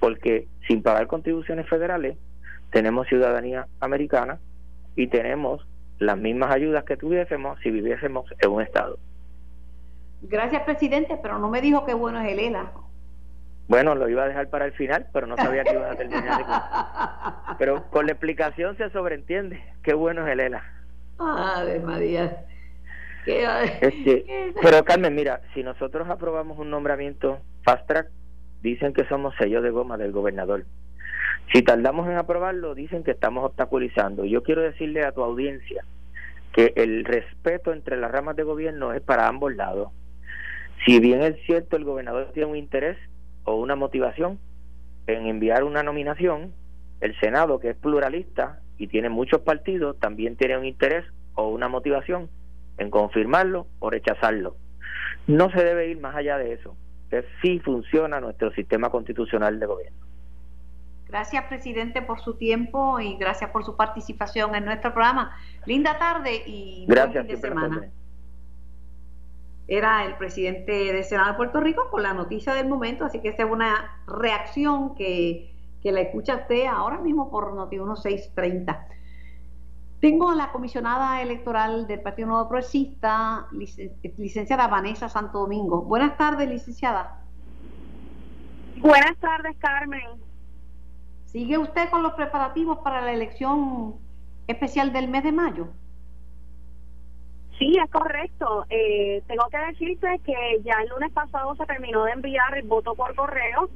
porque 0.00 0.48
sin 0.66 0.82
pagar 0.82 1.06
contribuciones 1.06 1.68
federales 1.68 2.18
tenemos 2.70 3.06
ciudadanía 3.06 3.66
americana 3.80 4.38
y 4.96 5.06
tenemos 5.06 5.66
las 5.98 6.18
mismas 6.18 6.52
ayudas 6.52 6.84
que 6.84 6.96
tuviésemos 6.96 7.58
si 7.60 7.70
viviésemos 7.70 8.26
en 8.40 8.50
un 8.50 8.62
estado. 8.62 8.98
Gracias, 10.22 10.62
presidente, 10.62 11.18
pero 11.22 11.38
no 11.38 11.48
me 11.48 11.60
dijo 11.60 11.84
qué 11.86 11.94
bueno 11.94 12.20
es 12.20 12.32
el 12.32 12.38
ELA. 12.38 12.72
Bueno, 13.68 13.94
lo 13.94 14.08
iba 14.08 14.24
a 14.24 14.28
dejar 14.28 14.48
para 14.50 14.66
el 14.66 14.72
final, 14.72 15.06
pero 15.12 15.26
no 15.26 15.36
sabía 15.36 15.64
que 15.64 15.72
ibas 15.72 15.92
a 15.92 15.96
terminar. 15.96 16.44
Pero 17.58 17.84
con 17.90 18.06
la 18.06 18.12
explicación 18.12 18.76
se 18.76 18.90
sobreentiende. 18.90 19.62
Qué 19.82 19.94
bueno 19.94 20.26
es 20.26 20.32
el 20.32 20.40
ELA. 20.40 20.64
Ave 21.18 21.78
María. 21.80 22.44
Este, 23.24 24.52
pero 24.62 24.84
Carmen, 24.84 25.14
mira, 25.14 25.42
si 25.54 25.62
nosotros 25.62 26.08
aprobamos 26.10 26.58
un 26.58 26.70
nombramiento 26.70 27.38
fast 27.62 27.86
track, 27.86 28.08
dicen 28.62 28.92
que 28.92 29.04
somos 29.04 29.34
sellos 29.36 29.62
de 29.62 29.70
goma 29.70 29.96
del 29.96 30.12
gobernador. 30.12 30.64
Si 31.52 31.62
tardamos 31.62 32.08
en 32.08 32.16
aprobarlo, 32.16 32.74
dicen 32.74 33.04
que 33.04 33.10
estamos 33.12 33.44
obstaculizando. 33.44 34.24
Yo 34.24 34.42
quiero 34.42 34.62
decirle 34.62 35.04
a 35.04 35.12
tu 35.12 35.22
audiencia 35.22 35.84
que 36.52 36.72
el 36.76 37.04
respeto 37.04 37.72
entre 37.72 37.96
las 37.96 38.10
ramas 38.10 38.36
de 38.36 38.42
gobierno 38.42 38.92
es 38.92 39.02
para 39.02 39.28
ambos 39.28 39.54
lados. 39.54 39.90
Si 40.84 40.98
bien 40.98 41.22
es 41.22 41.36
cierto 41.46 41.76
el 41.76 41.84
gobernador 41.84 42.30
tiene 42.32 42.50
un 42.50 42.56
interés 42.56 42.98
o 43.44 43.56
una 43.56 43.76
motivación 43.76 44.38
en 45.06 45.26
enviar 45.26 45.64
una 45.64 45.82
nominación, 45.82 46.52
el 47.00 47.18
Senado, 47.20 47.58
que 47.58 47.70
es 47.70 47.76
pluralista 47.76 48.60
y 48.78 48.86
tiene 48.86 49.08
muchos 49.08 49.40
partidos, 49.40 49.98
también 49.98 50.36
tiene 50.36 50.56
un 50.56 50.64
interés 50.64 51.04
o 51.34 51.48
una 51.48 51.68
motivación 51.68 52.28
en 52.78 52.90
confirmarlo 52.90 53.66
o 53.80 53.90
rechazarlo. 53.90 54.56
No 55.26 55.50
se 55.50 55.64
debe 55.64 55.88
ir 55.88 56.00
más 56.00 56.14
allá 56.14 56.38
de 56.38 56.52
eso, 56.52 56.76
que 57.10 57.24
sí 57.40 57.60
funciona 57.60 58.20
nuestro 58.20 58.52
sistema 58.52 58.90
constitucional 58.90 59.58
de 59.58 59.66
gobierno. 59.66 59.98
Gracias, 61.06 61.44
presidente, 61.44 62.00
por 62.00 62.20
su 62.20 62.38
tiempo 62.38 62.98
y 62.98 63.16
gracias 63.18 63.50
por 63.50 63.64
su 63.64 63.76
participación 63.76 64.54
en 64.54 64.64
nuestro 64.64 64.94
programa. 64.94 65.36
Linda 65.66 65.98
tarde 65.98 66.42
y 66.46 66.86
gracias, 66.88 67.26
buen 67.26 67.26
fin 67.26 67.34
de 67.34 67.48
semana. 67.48 67.90
Era 69.68 70.04
el 70.04 70.16
presidente 70.16 70.92
del 70.92 71.04
Senado 71.04 71.30
de 71.30 71.36
Puerto 71.36 71.60
Rico 71.60 71.88
con 71.90 72.02
la 72.02 72.14
noticia 72.14 72.54
del 72.54 72.68
momento, 72.68 73.04
así 73.04 73.20
que 73.20 73.28
esa 73.28 73.44
es 73.44 73.50
una 73.50 74.02
reacción 74.06 74.94
que, 74.94 75.54
que 75.82 75.92
la 75.92 76.00
escucha 76.00 76.36
usted 76.36 76.66
ahora 76.66 76.98
mismo 76.98 77.30
por 77.30 77.54
Noti 77.54 77.76
1630. 77.78 78.88
Tengo 80.00 80.30
a 80.30 80.34
la 80.34 80.50
comisionada 80.50 81.22
electoral 81.22 81.86
del 81.86 82.00
Partido 82.00 82.28
Nuevo 82.28 82.48
Progresista, 82.48 83.46
licenciada 84.18 84.66
Vanessa 84.66 85.08
Santo 85.08 85.38
Domingo. 85.38 85.82
Buenas 85.82 86.16
tardes, 86.16 86.48
licenciada. 86.48 87.22
Buenas 88.78 89.16
tardes, 89.18 89.56
Carmen. 89.58 90.02
¿Sigue 91.26 91.56
usted 91.56 91.88
con 91.88 92.02
los 92.02 92.14
preparativos 92.14 92.78
para 92.78 93.00
la 93.00 93.12
elección 93.12 93.94
especial 94.48 94.92
del 94.92 95.08
mes 95.08 95.22
de 95.22 95.30
mayo? 95.30 95.68
Sí, 97.62 97.76
es 97.78 97.88
correcto. 97.92 98.66
Eh, 98.70 99.22
tengo 99.28 99.46
que 99.48 99.58
decirte 99.58 100.20
que 100.26 100.60
ya 100.64 100.74
el 100.82 100.88
lunes 100.88 101.12
pasado 101.12 101.54
se 101.54 101.64
terminó 101.64 102.02
de 102.02 102.10
enviar 102.10 102.58
el 102.58 102.66
voto 102.66 102.96
por 102.96 103.14
correo, 103.14 103.70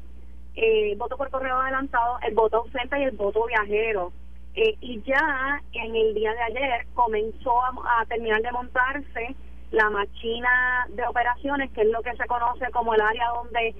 eh, 0.57 0.96
voto 0.96 1.16
por 1.16 1.31
correo 1.31 1.57
adelantado, 1.61 2.18
el 2.27 2.35
voto 2.35 2.57
ausente 2.57 2.99
y 2.99 3.05
el 3.05 3.16
voto 3.16 3.46
viajero. 3.46 4.12
Eh, 4.57 4.75
y 4.81 5.01
ya 5.03 5.62
en 5.70 5.94
el 5.94 6.14
día 6.14 6.33
de 6.33 6.42
ayer 6.42 6.87
comenzó 6.94 7.62
a, 7.62 8.01
a 8.01 8.07
terminar 8.07 8.42
de 8.42 8.51
montarse 8.51 9.37
la 9.70 9.88
máquina 9.88 10.88
de 10.88 11.07
operaciones, 11.07 11.70
que 11.70 11.83
es 11.83 11.88
lo 11.88 12.03
que 12.03 12.16
se 12.16 12.27
conoce 12.27 12.68
como 12.72 12.92
el 12.92 13.01
área 13.01 13.29
donde 13.37 13.72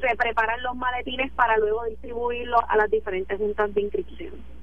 se 0.00 0.16
preparan 0.16 0.62
los 0.62 0.76
maletines 0.76 1.32
para 1.32 1.56
luego 1.56 1.82
distribuirlos 1.86 2.60
a 2.68 2.76
las 2.76 2.88
diferentes 2.92 3.36
juntas 3.36 3.74
de 3.74 3.80
inscripción. 3.80 4.57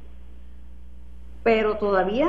Pero 1.45 1.77
todavía 1.77 2.27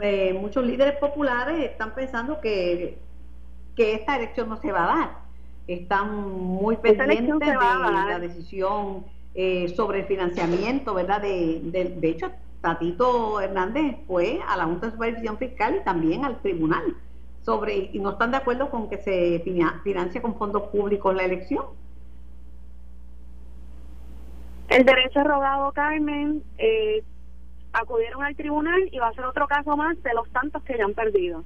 eh, 0.00 0.32
muchos 0.40 0.64
líderes 0.64 0.98
populares 0.98 1.64
están 1.64 1.96
pensando 1.96 2.40
que, 2.40 2.96
que 3.74 3.94
esta 3.94 4.16
elección 4.18 4.48
no 4.48 4.56
se 4.58 4.70
va 4.70 4.84
a 4.84 4.96
dar. 4.96 5.10
Están 5.66 6.30
muy 6.30 6.76
pendientes 6.76 7.40
de 7.40 7.54
la 7.56 8.20
decisión 8.20 9.04
eh, 9.34 9.68
sobre 9.74 10.02
el 10.02 10.06
financiamiento, 10.06 10.94
¿verdad? 10.94 11.22
De, 11.22 11.60
de, 11.60 12.08
hecho, 12.08 12.30
Tatito 12.60 13.40
Hernández 13.40 13.96
fue 14.06 14.38
a 14.46 14.56
la 14.56 14.66
Junta 14.66 14.86
de 14.86 14.92
Supervisión 14.92 15.38
Fiscal 15.38 15.78
y 15.80 15.84
también 15.84 16.24
al 16.24 16.40
tribunal 16.40 16.94
sobre 17.42 17.90
y 17.92 17.98
no 17.98 18.10
están 18.10 18.30
de 18.30 18.36
acuerdo 18.36 18.70
con 18.70 18.88
que 18.88 18.98
se 18.98 19.40
financie 19.82 20.22
con 20.22 20.36
fondos 20.38 20.68
públicos 20.68 21.12
la 21.16 21.24
elección. 21.24 21.64
El 24.68 24.84
derecho 24.84 25.24
rogado, 25.24 25.72
Carmen, 25.72 26.44
eh, 26.58 27.02
acudieron 27.76 28.22
al 28.22 28.34
tribunal 28.34 28.88
y 28.90 28.98
va 28.98 29.08
a 29.08 29.12
ser 29.12 29.24
otro 29.24 29.46
caso 29.46 29.76
más 29.76 30.02
de 30.02 30.14
los 30.14 30.28
tantos 30.30 30.62
que 30.62 30.76
ya 30.76 30.84
han 30.84 30.94
perdido. 30.94 31.44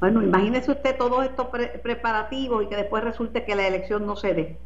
Bueno, 0.00 0.22
imagínese 0.22 0.70
usted 0.70 0.96
todos 0.96 1.24
estos 1.24 1.48
preparativos 1.82 2.64
y 2.64 2.68
que 2.68 2.76
después 2.76 3.02
resulte 3.02 3.44
que 3.44 3.56
la 3.56 3.66
elección 3.66 4.06
no 4.06 4.14
se 4.16 4.32
dé. 4.32 4.56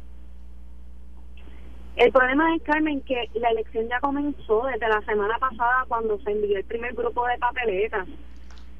El 1.95 2.11
problema 2.11 2.55
es, 2.55 2.61
Carmen, 2.63 3.01
que 3.01 3.29
la 3.35 3.49
elección 3.49 3.87
ya 3.87 3.99
comenzó 3.99 4.65
desde 4.65 4.87
la 4.87 5.01
semana 5.01 5.37
pasada 5.37 5.85
cuando 5.87 6.19
se 6.19 6.31
envió 6.31 6.57
el 6.57 6.63
primer 6.63 6.93
grupo 6.93 7.25
de 7.27 7.37
papeletas. 7.37 8.07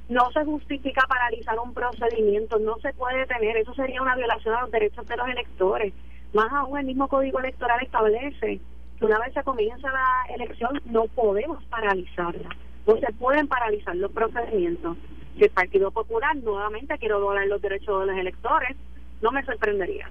No 0.09 0.31
se 0.31 0.43
justifica 0.43 1.05
paralizar 1.07 1.57
un 1.59 1.73
procedimiento, 1.73 2.59
no 2.59 2.77
se 2.79 2.93
puede 2.93 3.25
tener, 3.25 3.57
eso 3.57 3.73
sería 3.73 4.01
una 4.01 4.15
violación 4.15 4.55
a 4.55 4.61
los 4.61 4.71
derechos 4.71 5.07
de 5.07 5.17
los 5.17 5.27
electores. 5.27 5.93
Más 6.33 6.51
aún, 6.51 6.79
el 6.79 6.85
mismo 6.85 7.07
Código 7.07 7.39
Electoral 7.39 7.79
establece 7.81 8.59
una 9.03 9.19
vez 9.19 9.33
se 9.33 9.43
comienza 9.43 9.91
la 9.91 10.33
elección 10.33 10.81
no 10.85 11.05
podemos 11.07 11.63
paralizarla, 11.65 12.49
no 12.87 12.97
se 12.97 13.13
pueden 13.13 13.47
paralizar 13.47 13.95
los 13.95 14.11
procedimientos. 14.11 14.97
Si 15.35 15.43
el 15.43 15.49
Partido 15.49 15.91
Popular 15.91 16.35
nuevamente 16.37 16.97
quiere 16.97 17.15
violar 17.15 17.47
los 17.47 17.61
derechos 17.61 18.01
de 18.01 18.05
los 18.07 18.17
electores, 18.17 18.77
no 19.21 19.31
me 19.31 19.43
sorprendería. 19.43 20.09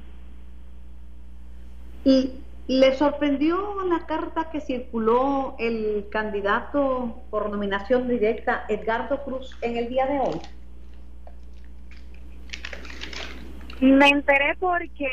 ¿Y 2.05 2.33
le 2.67 2.95
sorprendió 2.95 3.77
la 3.89 4.07
carta 4.07 4.51
que 4.51 4.61
circuló 4.61 5.57
el 5.59 6.07
candidato 6.11 7.23
por 7.31 7.51
nominación 7.51 8.09
directa, 8.09 8.65
Edgardo 8.69 9.23
Cruz, 9.25 9.57
en 9.63 9.77
el 9.77 9.89
día 9.89 10.07
de 10.07 10.21
hoy? 10.21 10.41
Me 13.81 14.09
enteré 14.09 14.55
porque 14.61 15.09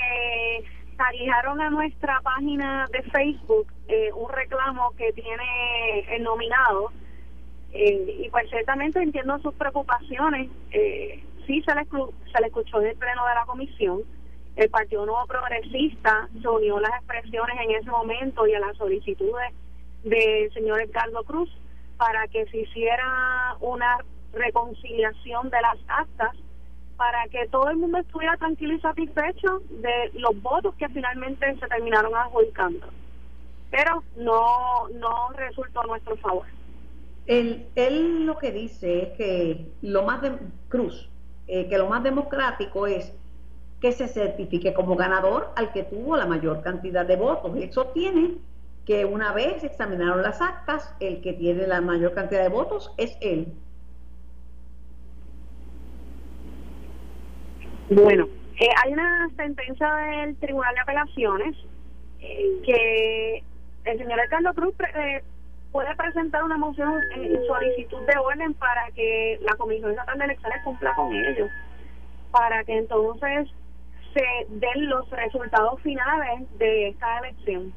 salijaron 1.00 1.62
a 1.62 1.70
nuestra 1.70 2.20
página 2.22 2.86
de 2.92 3.02
Facebook 3.04 3.68
eh, 3.88 4.12
un 4.14 4.30
reclamo 4.30 4.92
que 4.98 5.14
tiene 5.14 6.02
el 6.10 6.24
nominado 6.24 6.92
eh, 7.72 8.26
y 8.26 8.30
pues 8.30 8.50
ciertamente 8.50 9.02
entiendo 9.02 9.40
sus 9.40 9.54
preocupaciones. 9.54 10.50
Eh, 10.72 11.24
sí 11.48 11.62
se 11.62 11.74
le, 11.74 11.86
se 11.86 12.42
le 12.42 12.48
escuchó 12.48 12.82
en 12.82 12.88
el 12.88 12.98
pleno 12.98 13.26
de 13.26 13.34
la 13.34 13.46
comisión. 13.46 14.02
El 14.58 14.70
Partido 14.70 15.06
Nuevo 15.06 15.26
Progresista 15.26 16.28
se 16.42 16.48
unió 16.50 16.78
a 16.78 16.82
las 16.82 16.92
expresiones 16.98 17.56
en 17.62 17.72
ese 17.72 17.90
momento 17.90 18.46
y 18.46 18.54
a 18.56 18.60
las 18.60 18.76
solicitudes 18.76 19.54
del 20.04 20.52
señor 20.54 20.82
Edgardo 20.82 21.24
Cruz 21.24 21.50
para 21.96 22.28
que 22.28 22.46
se 22.48 22.58
hiciera 22.58 23.56
una 23.62 24.00
reconciliación 24.34 25.50
de 25.50 25.62
las 25.62 25.78
actas 25.88 26.36
para 27.00 27.30
que 27.30 27.48
todo 27.48 27.70
el 27.70 27.78
mundo 27.78 27.98
estuviera 28.00 28.36
tranquilo 28.36 28.74
y 28.74 28.82
satisfecho 28.82 29.62
de 29.70 30.12
los 30.16 30.40
votos 30.42 30.76
que 30.76 30.90
finalmente 30.90 31.58
se 31.58 31.68
terminaron 31.68 32.14
adjudicando. 32.14 32.88
Pero 33.72 34.04
no, 34.18 34.90
no 34.90 35.30
resultó 35.34 35.80
a 35.80 35.88
nuestro 35.88 36.18
favor. 36.18 36.46
Él, 37.26 37.68
él 37.76 38.26
lo 38.26 38.38
que 38.38 38.52
dice 38.52 39.04
es 39.04 39.18
que 39.18 39.72
lo 39.82 40.04
más 40.04 40.22
de 40.22 40.38
Cruz, 40.68 41.10
eh, 41.48 41.70
que 41.70 41.78
lo 41.78 41.88
más 41.88 42.04
democrático 42.04 42.86
es 42.86 43.14
que 43.80 43.94
se 43.94 44.10
certifique 44.10 44.74
como 44.74 44.98
ganador 44.98 45.54
al 45.56 45.72
que 45.72 45.84
tuvo 45.84 46.18
la 46.18 46.26
mayor 46.26 46.62
cantidad 46.64 47.06
de 47.06 47.16
votos. 47.16 47.56
Y 47.56 47.64
eso 47.64 47.86
tiene 47.94 48.40
que 48.86 49.06
una 49.06 49.32
vez 49.32 49.64
examinaron 49.64 50.22
las 50.22 50.42
actas, 50.42 50.94
el 51.00 51.22
que 51.22 51.32
tiene 51.32 51.66
la 51.66 51.80
mayor 51.80 52.14
cantidad 52.14 52.42
de 52.42 52.50
votos 52.50 52.92
es 52.98 53.18
él. 53.22 53.54
Bueno, 57.90 58.28
eh, 58.60 58.70
hay 58.84 58.94
una 58.94 59.30
sentencia 59.36 59.92
del 59.96 60.36
Tribunal 60.38 60.76
de 60.76 60.82
Apelaciones 60.82 61.56
eh, 62.20 62.62
que 62.64 63.44
el 63.86 63.98
señor 63.98 64.20
Carlos 64.30 64.56
Cruz 64.56 64.76
eh, 64.96 65.24
puede 65.72 65.96
presentar 65.96 66.44
una 66.44 66.58
moción 66.58 67.02
en 67.16 67.40
solicitud 67.48 68.02
de 68.06 68.18
orden 68.18 68.54
para 68.54 68.92
que 68.92 69.40
la 69.42 69.56
Comisión 69.56 69.92
Estatal 69.92 70.20
de 70.20 70.26
Elecciones 70.26 70.64
cumpla 70.64 70.94
con 70.96 71.16
ello, 71.16 71.48
para 72.32 72.64
que 72.64 72.78
entonces 72.78 73.50
se 74.14 74.26
den 74.50 74.90
los 74.90 75.10
resultados 75.10 75.82
finales 75.82 76.48
de 76.60 76.90
esta 76.90 77.20
elección. 77.20 77.74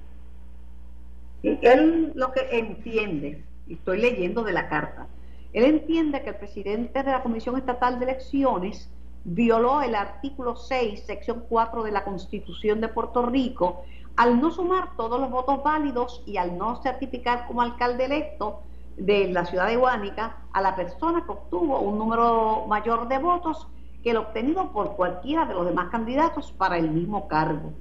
Él 1.42 2.12
lo 2.14 2.32
que 2.32 2.48
entiende, 2.50 3.42
y 3.66 3.74
estoy 3.74 3.98
leyendo 3.98 4.42
de 4.42 4.52
la 4.52 4.68
carta, 4.68 5.06
él 5.54 5.64
entiende 5.64 6.22
que 6.22 6.30
el 6.30 6.36
presidente 6.36 7.02
de 7.02 7.10
la 7.10 7.22
Comisión 7.22 7.56
Estatal 7.56 7.98
de 7.98 8.06
Elecciones 8.06 8.90
violó 9.24 9.82
el 9.82 9.94
artículo 9.94 10.56
6, 10.56 11.04
sección 11.06 11.44
4 11.48 11.82
de 11.82 11.92
la 11.92 12.04
Constitución 12.04 12.80
de 12.80 12.88
Puerto 12.88 13.24
Rico, 13.26 13.82
al 14.16 14.40
no 14.40 14.50
sumar 14.50 14.96
todos 14.96 15.20
los 15.20 15.30
votos 15.30 15.62
válidos 15.62 16.22
y 16.26 16.36
al 16.36 16.58
no 16.58 16.82
certificar 16.82 17.46
como 17.46 17.62
alcalde 17.62 18.04
electo 18.04 18.60
de 18.96 19.28
la 19.28 19.46
ciudad 19.46 19.68
de 19.68 19.76
Guánica 19.76 20.36
a 20.52 20.60
la 20.60 20.76
persona 20.76 21.24
que 21.24 21.32
obtuvo 21.32 21.80
un 21.80 21.98
número 21.98 22.66
mayor 22.66 23.08
de 23.08 23.18
votos 23.18 23.68
que 24.02 24.10
el 24.10 24.16
obtenido 24.18 24.72
por 24.72 24.96
cualquiera 24.96 25.46
de 25.46 25.54
los 25.54 25.64
demás 25.64 25.88
candidatos 25.90 26.52
para 26.52 26.76
el 26.76 26.90
mismo 26.90 27.28
cargo. 27.28 27.72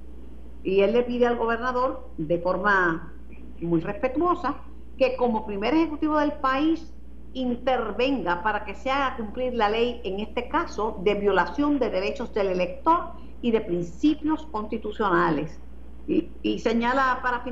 Y 0.62 0.80
él 0.80 0.92
le 0.92 1.02
pide 1.02 1.26
al 1.26 1.36
gobernador, 1.36 2.08
de 2.16 2.38
forma 2.38 3.12
muy 3.60 3.80
respetuosa, 3.80 4.54
que 4.96 5.16
como 5.16 5.44
primer 5.44 5.74
ejecutivo 5.74 6.18
del 6.18 6.32
país 6.34 6.94
intervenga 7.34 8.42
para 8.42 8.64
que 8.64 8.74
se 8.74 8.90
haga 8.90 9.16
cumplir 9.16 9.54
la 9.54 9.68
ley, 9.68 10.00
en 10.04 10.20
este 10.20 10.48
caso, 10.48 10.98
de 11.02 11.14
violación 11.14 11.78
de 11.78 11.90
derechos 11.90 12.32
del 12.34 12.48
elector 12.48 13.12
y 13.40 13.50
de 13.50 13.60
principios 13.60 14.46
constitucionales. 14.46 15.58
Y, 16.06 16.58
señala 16.58 17.20
para, 17.22 17.44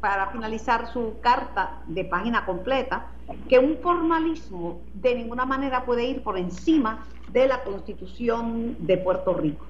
para 0.00 0.30
finalizar 0.30 0.86
su 0.86 1.20
carta 1.20 1.82
de 1.86 2.04
página 2.04 2.46
completa 2.46 3.08
que 3.48 3.58
un 3.58 3.76
formalismo 3.78 4.80
de 4.94 5.14
ninguna 5.14 5.44
manera 5.44 5.84
puede 5.84 6.04
ir 6.04 6.22
por 6.22 6.38
encima 6.38 7.06
de 7.28 7.46
la 7.46 7.62
constitución 7.62 8.76
de 8.78 8.96
Puerto 8.96 9.34
Rico. 9.34 9.66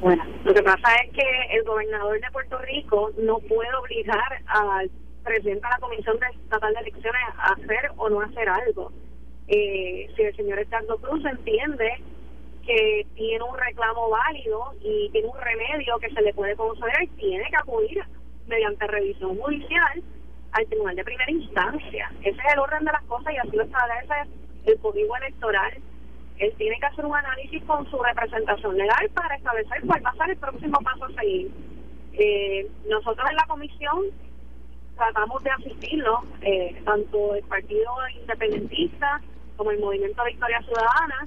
Bueno, 0.00 0.24
lo 0.44 0.54
que 0.54 0.62
pasa 0.62 0.94
es 1.04 1.12
que 1.12 1.56
el 1.58 1.64
gobernador 1.64 2.18
de 2.18 2.30
Puerto 2.32 2.56
Rico 2.58 3.10
no 3.18 3.38
puede 3.40 3.68
obligar 3.74 4.42
al 4.46 4.90
presidente 5.22 5.66
de 5.66 5.70
la 5.70 5.78
Comisión 5.78 6.18
Estatal 6.42 6.74
de 6.74 6.80
Elecciones 6.80 7.22
a 7.36 7.52
hacer 7.52 7.90
o 7.96 8.08
no 8.08 8.20
hacer 8.20 8.48
algo. 8.48 8.92
Eh, 9.48 10.08
si 10.14 10.22
el 10.22 10.36
señor 10.36 10.58
Ricardo 10.58 10.96
Cruz 10.98 11.24
entiende 11.24 12.02
que 12.64 13.06
tiene 13.14 13.42
un 13.42 13.56
reclamo 13.58 14.10
válido 14.10 14.74
y 14.80 15.10
tiene 15.10 15.28
un 15.28 15.38
remedio 15.38 15.98
que 15.98 16.10
se 16.10 16.22
le 16.22 16.32
puede 16.34 16.54
conceder, 16.56 17.08
tiene 17.16 17.48
que 17.48 17.56
acudir 17.56 18.04
mediante 18.46 18.86
revisión 18.86 19.36
judicial 19.38 20.02
al 20.52 20.66
tribunal 20.66 20.96
de 20.96 21.04
primera 21.04 21.30
instancia. 21.30 22.12
Ese 22.20 22.30
es 22.38 22.52
el 22.52 22.58
orden 22.58 22.84
de 22.84 22.92
las 22.92 23.02
cosas 23.04 23.32
y 23.32 23.36
así 23.38 23.56
lo 23.56 23.64
establece 23.64 24.14
el 24.66 24.78
código 24.78 25.16
electoral. 25.16 25.72
Él 26.38 26.54
tiene 26.56 26.78
que 26.78 26.86
hacer 26.86 27.04
un 27.04 27.16
análisis 27.16 27.62
con 27.64 27.88
su 27.90 27.98
representación 28.02 28.76
legal 28.76 29.10
para 29.14 29.36
establecer 29.36 29.82
cuál 29.86 30.04
va 30.04 30.10
a 30.10 30.16
ser 30.16 30.30
el 30.30 30.36
próximo 30.36 30.78
paso 30.82 31.04
a 31.04 31.20
seguir. 31.20 31.50
Eh, 32.12 32.66
nosotros 32.88 33.28
en 33.30 33.36
la 33.36 33.46
comisión 33.46 34.04
tratamos 35.00 35.42
de 35.42 35.50
asistirlo, 35.50 36.20
eh, 36.42 36.78
tanto 36.84 37.34
el 37.34 37.42
Partido 37.44 37.90
Independentista 38.20 39.20
como 39.56 39.70
el 39.70 39.80
Movimiento 39.80 40.22
Victoria 40.24 40.60
Ciudadana, 40.60 41.24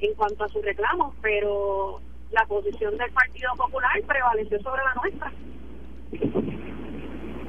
en 0.00 0.14
cuanto 0.14 0.44
a 0.44 0.48
sus 0.48 0.64
reclamos, 0.64 1.14
pero 1.22 2.00
la 2.32 2.44
posición 2.46 2.96
del 2.98 3.12
Partido 3.12 3.52
Popular 3.56 4.02
prevaleció 4.04 4.60
sobre 4.62 4.82
la 4.82 4.94
nuestra. 4.94 5.32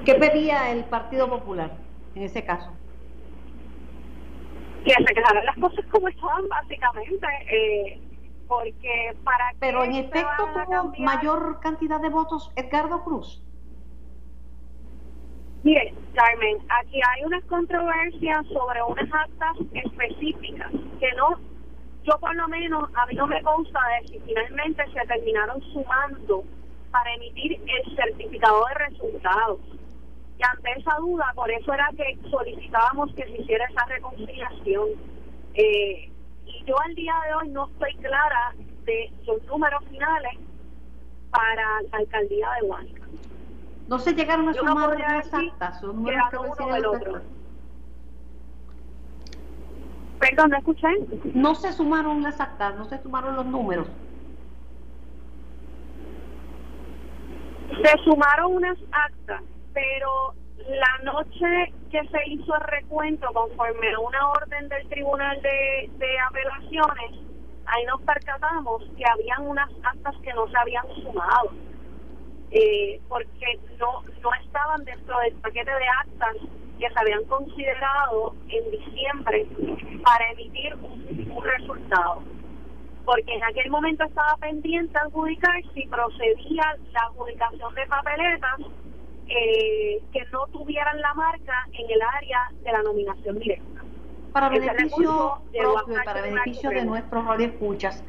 ¿Qué 0.06 0.14
pedía 0.14 0.72
el 0.72 0.84
Partido 0.86 1.28
Popular 1.28 1.72
en 2.14 2.22
ese 2.22 2.46
caso? 2.46 2.72
Que 4.84 4.94
se 4.94 5.14
quedaran 5.16 5.46
las 5.46 5.58
cosas 5.58 5.84
como 5.90 6.08
estaban, 6.10 6.48
básicamente. 6.48 7.28
Eh, 7.50 8.00
porque 8.48 9.18
para 9.24 9.46
Pero 9.60 9.84
en 9.84 9.94
efecto 9.94 10.48
tuvo 10.54 10.94
mayor 11.00 11.60
cantidad 11.60 12.00
de 12.00 12.10
votos 12.10 12.52
Edgardo 12.56 13.04
Cruz. 13.04 13.42
Bien, 15.66 15.96
Carmen, 16.14 16.60
aquí 16.70 17.02
hay 17.02 17.24
unas 17.24 17.44
controversias 17.46 18.46
sobre 18.54 18.84
unas 18.84 19.12
actas 19.12 19.58
específicas 19.74 20.72
que 21.00 21.12
no, 21.14 21.40
yo 22.04 22.20
por 22.20 22.36
lo 22.36 22.48
menos, 22.50 22.88
a 22.94 23.08
mí 23.08 23.16
no 23.16 23.26
me 23.26 23.42
consta 23.42 23.80
de 24.00 24.08
si 24.08 24.20
finalmente 24.20 24.84
se 24.94 25.08
terminaron 25.08 25.60
sumando 25.74 26.44
para 26.92 27.12
emitir 27.16 27.54
el 27.54 27.96
certificado 27.96 28.64
de 28.68 28.74
resultados. 28.76 29.60
Y 30.38 30.44
ante 30.44 30.72
esa 30.80 30.98
duda, 30.98 31.32
por 31.34 31.50
eso 31.50 31.74
era 31.74 31.90
que 31.98 32.16
solicitábamos 32.30 33.12
que 33.16 33.24
se 33.24 33.42
hiciera 33.42 33.66
esa 33.66 33.86
reconciliación. 33.86 34.90
Eh, 35.56 36.12
y 36.46 36.64
yo 36.64 36.80
al 36.80 36.94
día 36.94 37.16
de 37.28 37.34
hoy 37.34 37.50
no 37.50 37.66
estoy 37.66 37.96
clara 38.04 38.54
de 38.84 39.12
los 39.26 39.44
números 39.46 39.84
finales 39.90 40.38
para 41.32 41.82
la 41.82 41.98
alcaldía 41.98 42.52
de 42.62 42.68
Huánica. 42.68 43.06
No 43.88 44.00
se 44.00 44.14
llegaron 44.14 44.50
a 44.50 44.54
sumar 44.54 45.00
las 45.00 45.32
actas, 45.34 45.80
son 45.80 45.98
números 45.98 46.24
que. 46.32 46.38
Perdón, 50.20 50.50
¿no 50.50 50.58
escuché? 50.58 50.88
No 51.34 51.54
se 51.56 51.72
sumaron 51.72 52.24
las 52.24 52.40
actas, 52.40 52.76
no 52.76 52.86
se 52.86 52.98
sumaron 53.02 53.36
los 53.36 53.46
números. 53.46 53.88
Se 57.84 58.04
sumaron 58.04 58.56
unas 58.56 58.78
actas, 58.92 59.44
pero 59.74 60.34
la 60.68 61.04
noche 61.04 61.74
que 61.92 62.02
se 62.08 62.30
hizo 62.30 62.56
el 62.56 62.62
recuento 62.62 63.28
conforme 63.34 63.94
a 63.94 64.00
una 64.00 64.30
orden 64.30 64.68
del 64.70 64.88
Tribunal 64.90 65.40
de, 65.44 65.92
de 65.98 66.20
Apelaciones, 66.28 67.12
ahí 67.66 67.86
nos 67.86 68.02
percatamos 68.02 68.84
que 68.98 69.04
habían 69.06 69.48
unas 69.48 69.70
actas 69.84 70.16
que 70.24 70.34
no 70.34 70.48
se 70.48 70.58
habían 70.58 70.88
sumado 71.04 71.52
eh, 72.52 73.00
porque 73.08 73.60
no, 73.80 74.02
no 74.22 74.34
estaban 74.46 74.84
dentro 74.86 75.20
del 75.20 75.34
paquete 75.36 75.72
de 75.72 75.88
actas 76.02 76.36
que 76.80 76.90
se 76.90 77.00
habían 77.00 77.24
considerado 77.26 78.36
en 78.50 78.72
diciembre 78.72 79.48
para 80.04 80.32
emitir 80.32 80.76
un, 80.76 81.44
resultado. 81.44 82.24
Porque 83.06 83.36
en 83.36 83.44
aquel 83.44 83.70
momento 83.70 84.04
estaba 84.04 84.36
pendiente 84.38 84.98
adjudicar 84.98 85.62
si 85.74 85.86
procedía 85.88 86.76
la 86.92 87.02
adjudicación 87.02 87.76
de 87.76 87.86
papeletas 87.86 88.60
eh, 89.28 90.02
que 90.12 90.26
no 90.32 90.48
tuvieran 90.48 91.00
la 91.02 91.14
marca 91.14 91.68
en 91.74 91.90
el 91.90 92.02
área 92.02 92.52
de 92.64 92.72
la 92.72 92.82
nominación 92.82 93.40
directa. 93.40 93.82
Para 94.34 94.50
beneficio 94.50 95.40
propio, 95.54 96.04
para 96.04 96.22
beneficio 96.22 96.70
de 96.72 96.86
nuestros 96.86 97.26
radioescuchas, 97.26 98.04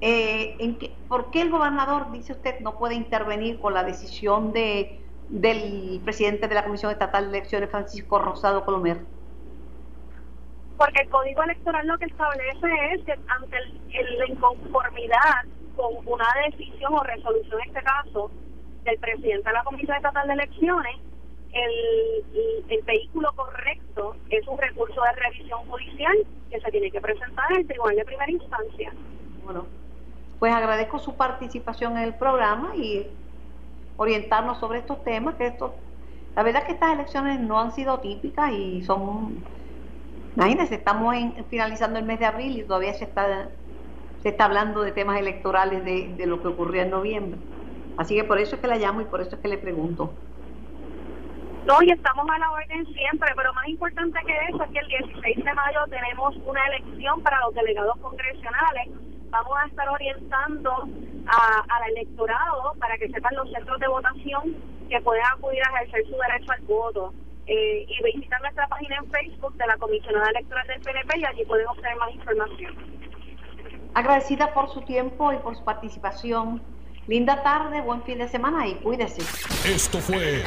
eh, 0.00 0.56
¿en 0.58 0.78
¿Por 1.08 1.30
qué 1.30 1.42
el 1.42 1.50
gobernador, 1.50 2.12
dice 2.12 2.32
usted, 2.32 2.60
no 2.60 2.78
puede 2.78 2.94
intervenir 2.94 3.58
con 3.60 3.74
la 3.74 3.84
decisión 3.84 4.52
de 4.52 5.00
del 5.28 6.00
presidente 6.04 6.48
de 6.48 6.54
la 6.54 6.64
Comisión 6.64 6.90
Estatal 6.90 7.30
de 7.30 7.38
Elecciones, 7.38 7.70
Francisco 7.70 8.18
Rosado 8.18 8.64
Colomer? 8.64 8.98
Porque 10.78 11.02
el 11.02 11.08
Código 11.10 11.42
Electoral 11.42 11.86
lo 11.86 11.98
que 11.98 12.06
establece 12.06 12.94
es 12.94 13.04
que 13.04 13.12
ante 13.12 13.56
la 14.18 14.26
inconformidad 14.26 15.44
con 15.76 15.94
una 16.06 16.26
decisión 16.46 16.94
o 16.94 17.02
resolución, 17.02 17.60
en 17.60 17.68
este 17.68 17.82
caso, 17.82 18.30
del 18.84 18.98
presidente 18.98 19.48
de 19.48 19.52
la 19.52 19.64
Comisión 19.64 19.96
Estatal 19.96 20.26
de 20.26 20.34
Elecciones, 20.34 20.96
el, 21.52 22.64
el, 22.68 22.82
vehículo 22.82 23.32
correcto 23.34 24.16
es 24.28 24.46
un 24.46 24.58
recurso 24.58 25.00
de 25.02 25.20
revisión 25.20 25.60
judicial 25.66 26.16
que 26.50 26.60
se 26.60 26.70
tiene 26.70 26.90
que 26.90 27.00
presentar 27.00 27.50
en 27.52 27.60
el 27.60 27.66
Tribunal 27.66 27.96
de 27.96 28.04
Primera 28.04 28.30
Instancia. 28.30 28.92
Bueno, 29.44 29.66
pues 30.38 30.52
agradezco 30.52 30.98
su 30.98 31.16
participación 31.16 31.96
en 31.96 32.04
el 32.04 32.14
programa 32.14 32.76
y 32.76 33.06
orientarnos 33.96 34.58
sobre 34.58 34.78
estos 34.78 35.02
temas, 35.04 35.34
que 35.34 35.46
esto, 35.46 35.74
la 36.36 36.42
verdad 36.42 36.64
que 36.64 36.72
estas 36.72 36.92
elecciones 36.92 37.40
no 37.40 37.58
han 37.58 37.72
sido 37.72 37.98
típicas 37.98 38.52
y 38.52 38.82
son 38.82 39.42
Imagínense, 40.38 40.76
estamos 40.76 41.16
en, 41.16 41.44
finalizando 41.46 41.98
el 41.98 42.04
mes 42.04 42.20
de 42.20 42.26
abril 42.26 42.60
y 42.60 42.62
todavía 42.62 42.94
se 42.94 43.02
está, 43.02 43.48
se 44.22 44.28
está 44.28 44.44
hablando 44.44 44.82
de 44.82 44.92
temas 44.92 45.18
electorales 45.18 45.84
de, 45.84 46.14
de 46.16 46.26
lo 46.26 46.40
que 46.40 46.46
ocurrió 46.46 46.82
en 46.82 46.90
noviembre. 46.90 47.40
Así 47.96 48.14
que 48.14 48.22
por 48.22 48.38
eso 48.38 48.54
es 48.54 48.60
que 48.60 48.68
la 48.68 48.76
llamo 48.76 49.00
y 49.00 49.04
por 49.06 49.20
eso 49.20 49.34
es 49.34 49.42
que 49.42 49.48
le 49.48 49.58
pregunto. 49.58 50.12
No, 51.66 51.82
y 51.82 51.90
estamos 51.90 52.24
a 52.30 52.38
la 52.38 52.52
orden 52.52 52.86
siempre, 52.86 53.32
pero 53.34 53.52
más 53.52 53.66
importante 53.66 54.16
que 54.24 54.32
eso 54.48 54.62
es 54.62 54.70
que 54.70 54.78
el 54.78 54.86
16 54.86 55.44
de 55.44 55.54
mayo 55.54 55.80
tenemos 55.90 56.36
una 56.46 56.64
elección 56.68 57.20
para 57.22 57.40
los 57.40 57.52
delegados 57.54 57.96
congresionales. 57.98 58.88
Vamos 59.30 59.52
a 59.56 59.66
estar 59.66 59.88
orientando 59.88 60.70
a, 61.26 61.64
al 61.68 61.90
electorado 61.90 62.74
para 62.78 62.96
que 62.96 63.08
sepan 63.08 63.34
los 63.36 63.50
centros 63.50 63.78
de 63.78 63.88
votación 63.88 64.56
que 64.88 65.00
pueden 65.00 65.22
acudir 65.36 65.62
a 65.62 65.82
ejercer 65.82 66.06
su 66.06 66.16
derecho 66.16 66.52
al 66.52 66.62
voto. 66.62 67.12
Eh, 67.50 67.86
y 67.88 68.02
visitar 68.04 68.42
nuestra 68.42 68.68
página 68.68 68.96
en 68.96 69.10
Facebook 69.10 69.54
de 69.54 69.66
la 69.66 69.78
Comisionada 69.78 70.28
Electoral 70.32 70.66
del 70.66 70.82
PNP 70.82 71.18
y 71.18 71.24
allí 71.24 71.44
pueden 71.46 71.66
obtener 71.66 71.96
más 71.96 72.14
información. 72.14 72.76
Agradecida 73.94 74.52
por 74.52 74.68
su 74.68 74.82
tiempo 74.82 75.32
y 75.32 75.38
por 75.38 75.56
su 75.56 75.64
participación. 75.64 76.62
Linda 77.08 77.42
tarde, 77.42 77.80
buen 77.80 78.02
fin 78.02 78.18
de 78.18 78.28
semana 78.28 78.68
y 78.68 78.74
cuídese. 78.74 79.22
Esto 79.66 79.98
fue 79.98 80.44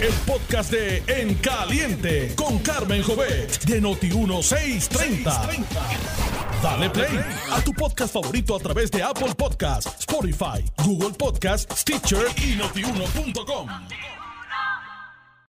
el 0.00 0.12
podcast 0.26 0.72
de 0.72 1.04
En 1.06 1.34
Caliente 1.36 2.34
con 2.34 2.58
Carmen 2.58 3.00
Jovet 3.04 3.64
de 3.64 3.80
Noti1630. 3.80 5.64
Dale 6.60 6.90
play 6.90 7.24
a 7.52 7.60
tu 7.62 7.72
podcast 7.72 8.12
favorito 8.12 8.56
a 8.56 8.58
través 8.58 8.90
de 8.90 9.04
Apple 9.04 9.34
Podcasts, 9.36 10.00
Spotify, 10.00 10.64
Google 10.84 11.14
Podcasts, 11.16 11.80
Stitcher 11.80 12.26
y 12.44 12.56
notiuno.com. 12.56 13.68